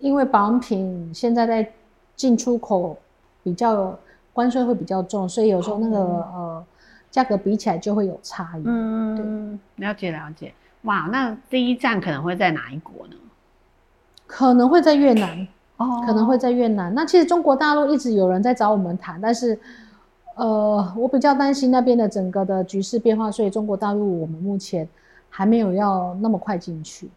[0.00, 1.72] 因为保养品现在在
[2.16, 2.96] 进出口
[3.42, 3.94] 比较
[4.32, 6.64] 关税会比较重，所以有时候那个、哦、呃
[7.10, 8.62] 价格比起来就会有差异。
[8.64, 10.54] 嗯，对，了解了解。
[10.84, 13.14] 哇，那第一站可能会在哪一国呢？
[14.26, 15.46] 可能会在越南
[15.80, 16.94] 哦，可能会在越南。
[16.94, 19.58] 那其实中国大陆一直有人在找我们谈，但是
[20.34, 24.86] 呃，我比较担心那边的整个的局势变化，所以中国大陆我们目前
[25.30, 27.08] 还没有要那么快进去。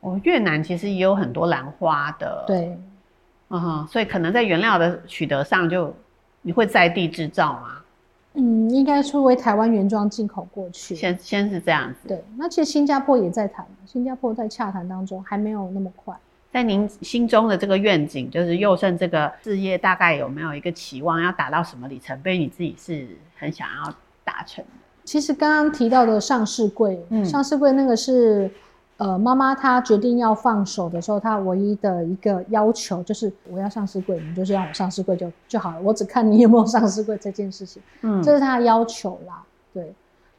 [0.00, 2.78] 哦，越南其实也有很多兰花的，对，
[3.50, 5.92] 嗯哼，所以可能在原料的取得上就，
[6.42, 7.78] 你会在地制造吗？
[8.34, 10.94] 嗯，应该说为台湾原装进口过去。
[10.94, 12.08] 先先是这样子。
[12.08, 16.16] 对，那其实新加坡也在谈，新加坡在洽谈当中，还没有那么快。
[16.52, 22.36] 在您心中的这个愿景，就是佑胜这个事业大概有没有一个期望，要达到什么里程碑？
[22.36, 24.70] 你自己是很想要达成的？
[25.04, 28.50] 其实刚刚提到的上市柜，嗯，上市柜那个是。
[28.98, 39.42] 呃，妈妈她决定要放手的时候，她唯一的一个要求就是我要上市柜，你就是让我上市柜就就好了，我只看你有没有上市柜这件事情，嗯，这是她的要求啦。
[39.74, 39.92] 对，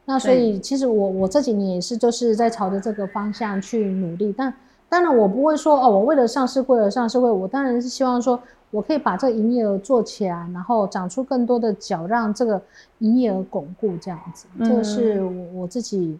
[0.05, 4.53] 那所以其实我我这几年也是就是在朝着这个方向去努力，但
[4.93, 8.39] 当然我不会说哦，我为了上市柜而上市柜，我当然是希望说
[8.69, 12.61] 我可以把这个营业额做起来，然后长出更多的脚，让这个
[12.99, 16.19] 营业额巩固这样子，这个是我我自己。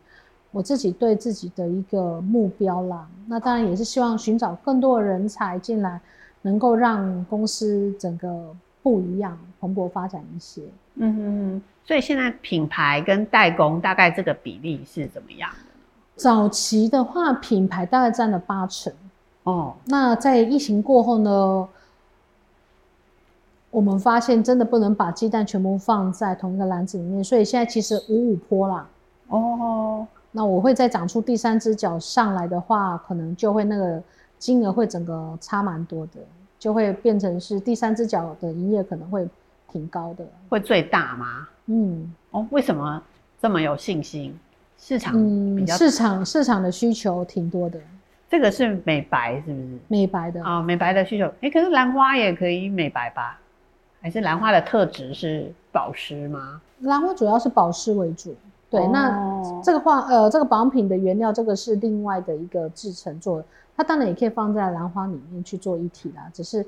[0.56, 6.00] 我自己对自己的一个目标啦，那当然也是希望寻找更多的人才进来，
[6.44, 10.62] 能够让公司整个不一样，蓬勃发展一些。
[10.98, 15.73] 嗯哼哼，所以现在品牌跟代工大概这个比例是怎么样的？
[16.16, 18.92] 早期的话，品牌大概占了八成。
[19.44, 21.68] 哦，那在疫情过后呢，
[23.72, 28.88] 我们发现真的不能把鸡蛋全部放在同一个篮子里面，所以现在其实五五坡啦。
[29.28, 30.08] 哦。
[30.36, 34.02] 那我会再长出第三只脚上来的话，可能就会那个
[34.40, 36.14] 金额会整个差蛮多的，
[36.58, 39.30] 就会变成是第三只脚的营业可能会
[39.72, 40.26] 挺高的。
[40.50, 41.48] 会最大吗？
[41.68, 43.00] 嗯，哦，为什么
[43.40, 44.36] 这么有信心？
[44.78, 45.14] 市场
[45.56, 47.80] 比较、嗯、市场市场的需求挺多的。
[48.30, 49.80] 这个是美白是不是？
[49.88, 51.32] 美白的啊、哦，美白的需求。
[51.42, 53.40] 哎，可是兰花也可以美白吧？
[54.02, 56.60] 还是兰花的特质是保湿吗？
[56.80, 58.36] 兰花主要是保湿为主。
[58.70, 63.46] 对，那这个话，呃，这个保养品的原料，这个是另外的一个制成做的，
[63.78, 66.28] 它当然也可以放在兰花里面去做一体啦。
[66.34, 66.66] 只是，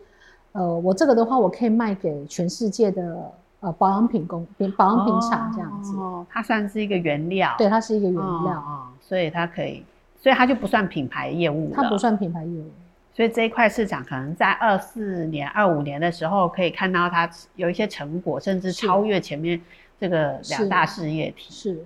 [0.52, 3.32] 呃，我这个的话，我可以卖给全世界的
[3.66, 4.46] 呃保养品工、
[4.78, 5.98] 保养品厂这样子。
[5.98, 7.56] 哦，它算是一个原料。
[7.58, 9.84] 对，它是一个原料啊、哦，所以它可以，
[10.16, 11.76] 所以它就不算品牌业务了。
[11.76, 12.72] 它不算品牌业务，
[13.16, 19.60] 所以这一块市场可能在二四年、二五年的时候，可以看到它有一些成果，甚至超越前面
[20.00, 21.52] 这个两大事业体。
[21.52, 21.74] 是。
[21.74, 21.86] 是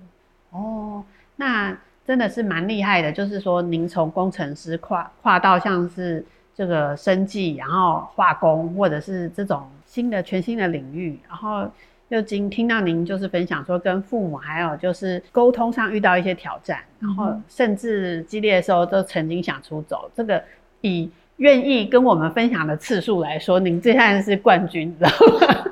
[0.50, 1.02] 哦，
[1.36, 1.74] 那
[2.04, 3.10] 真的是蛮厉害的。
[3.10, 6.22] 就是说，您从工程师跨跨到像是
[6.54, 11.68] 这个生技，然后化工，或者是这种新的全新的领域，然后
[12.10, 20.08] 又经听到您就是分享说，跟父母还有就是沟通上遇到一些挑战，然后甚至激烈的时候都曾经想出走。
[20.14, 20.40] 这个
[20.82, 25.10] 以愿意跟我们分享的次数来说，您这现在是冠军，你知道
[25.40, 25.64] 吗？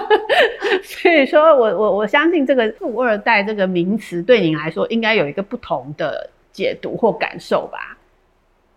[0.82, 7.98] 所以说我我我相信这个富二代这个名词对您来说应该有一个不同的解读或感受吧？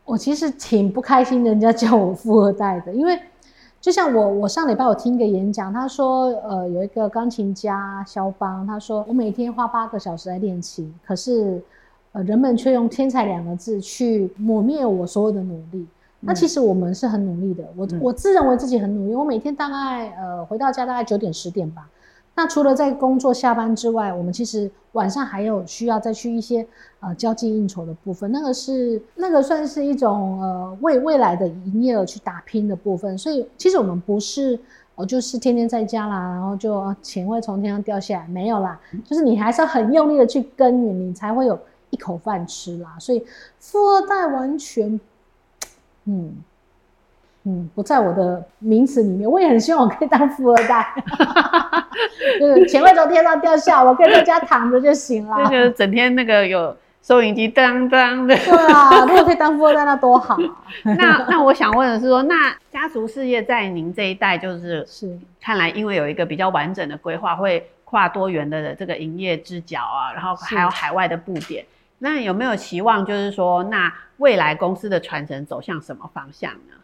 [0.03, 3.17] 我其实挺不开心人家叫我富二代的，因为
[3.87, 11.63] 就像我我上礼拜我听一个演讲，他说呃有一个钢琴家肖邦，他说我每天花八个小时来练琴，可是
[12.11, 15.87] 呃人们却用天才两个字去抹灭我所有的努力。
[16.19, 21.87] 那其实我们是很努力的，我我自认为自己很努力，我每天大概呃回到家大概九点十点吧。
[22.37, 26.65] 那除了在工作下班之外，我们其实晚上还有需要再去一些
[26.99, 33.17] 呃交际应酬的部分，那个是那个算是一种呃为未来的营业额去打拼的部分。
[33.17, 34.59] 所以其实我们不是
[34.93, 41.59] 哦，就是天天在家啦，然后就钱会从天上掉下来，没有啦，就是你还是要很用力的去耕耘，你才会有
[41.89, 42.95] 一口饭吃啦。
[42.99, 43.25] 所以
[43.59, 44.99] 富二代完全，
[46.05, 46.35] 嗯
[47.47, 49.29] 嗯，不在我的名词里面。
[49.29, 50.93] 我也很希望我可以当富二代，
[52.39, 56.75] 就是钱会从天上掉下，我可以在家躺着就行了，就是整天那个有。
[56.99, 60.39] 收音机当当的，对啊，如果可以当富二代，那多好啊！
[60.83, 71.63] 那那我想问的是说，那家族事业在您这一代，就是是看来，因为有一个比较完整的规划，会跨多元的这个营业之角啊，然后还有海外的布点，
[71.99, 76.75] 那有没有期望，就是说，那未来公司的传承走向什么方向呢？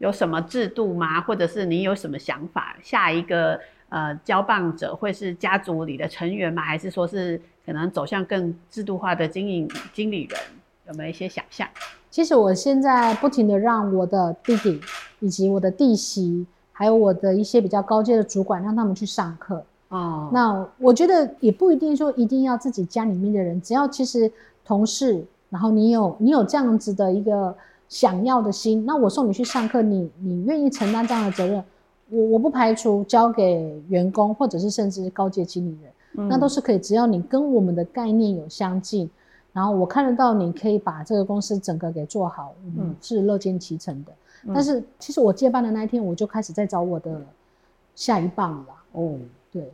[0.00, 1.20] 有什么制度吗？
[1.20, 2.76] 或者是你有什么想法？
[2.82, 6.60] 下一个呃交棒者会是家族里的成员吗？
[6.60, 7.40] 还是说是？
[7.66, 10.40] 可能走向更制度化的经营经理人，
[10.88, 11.68] 有没有一些想象？
[12.10, 14.80] 其实我现在不停的让我的弟弟
[15.20, 19.62] 以及我的弟媳，还有我的一些比较高阶的主管，让他们去上课。
[19.90, 24.32] 哦，那我觉得也不一定说一定要自己家里面的人，只要其实
[24.64, 27.54] 同事，然后你有你有这样子的一个
[27.90, 31.62] 想要的心，那我送你去上课，你你愿意承担这样的责任，
[32.08, 36.28] 我我不排除交给员工，或者是甚至高阶经理人。
[36.28, 39.08] 那都是可以，只要你跟我们的概念有相近，
[39.52, 44.12] 然后我看得到你可以把这个公司整个给做好，我们是乐见其成的。
[44.44, 47.20] 嗯、但是其实我接班的那一天，我就开始在找我的
[47.94, 48.66] 下一棒了。
[48.92, 49.16] 哦，
[49.52, 49.70] 对，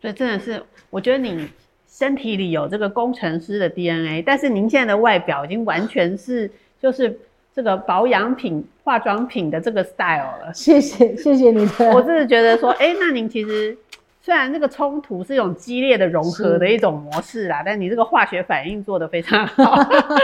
[0.00, 1.48] 所以真的是，我觉得你
[1.88, 6.50] 身体里有这个工程师的 DNA，但是您现在的外表已经完全是
[6.80, 7.18] 就是
[7.54, 10.52] 这个保养品、化妆品的这个 style 了。
[10.54, 11.92] 谢谢，谢谢你的。
[11.92, 13.76] 我只是觉得说，哎、欸，那您其实。
[14.22, 19.74] 虽然这个冲突是一种激烈的融合的一种模式啦，但你这个化学反应做得非常好，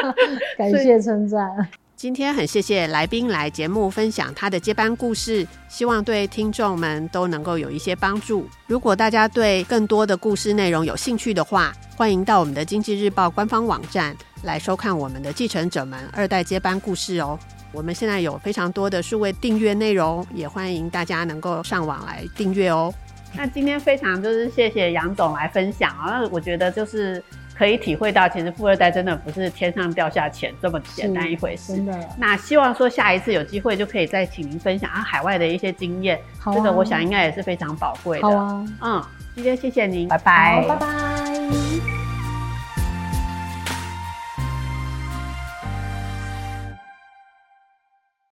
[0.59, 1.67] 感谢称赞。
[1.97, 8.47] 今天很谢谢来宾来节目分享他的接班故事，希望对听众们都能够有一些帮助。
[8.67, 17.39] 如果大家对更多的故事内容有兴趣的话，欢迎到我们的经济日报官方网站来收看我们的继承者们二代接班故事哦。
[17.73, 22.93] 我们现在有非常多的数位订阅内容，也欢迎大家能够上网来订阅哦。
[23.33, 27.25] 那今天非常就是谢谢杨总来分享啊，那我觉得就是
[27.57, 31.77] 可以体会到，其实富二代真的不是天上掉下钱这么简单一回事。
[31.77, 32.09] 真的。
[32.19, 38.29] 那希望说下一次有机会就可以再请您分享啊海外的一些经验，好啊，这个我想应该也是非常宝贵的。
[38.29, 38.65] 好啊。
[38.83, 39.05] 嗯，
[39.35, 40.65] 今天谢谢您，拜拜。
[40.69, 42.06] 拜拜。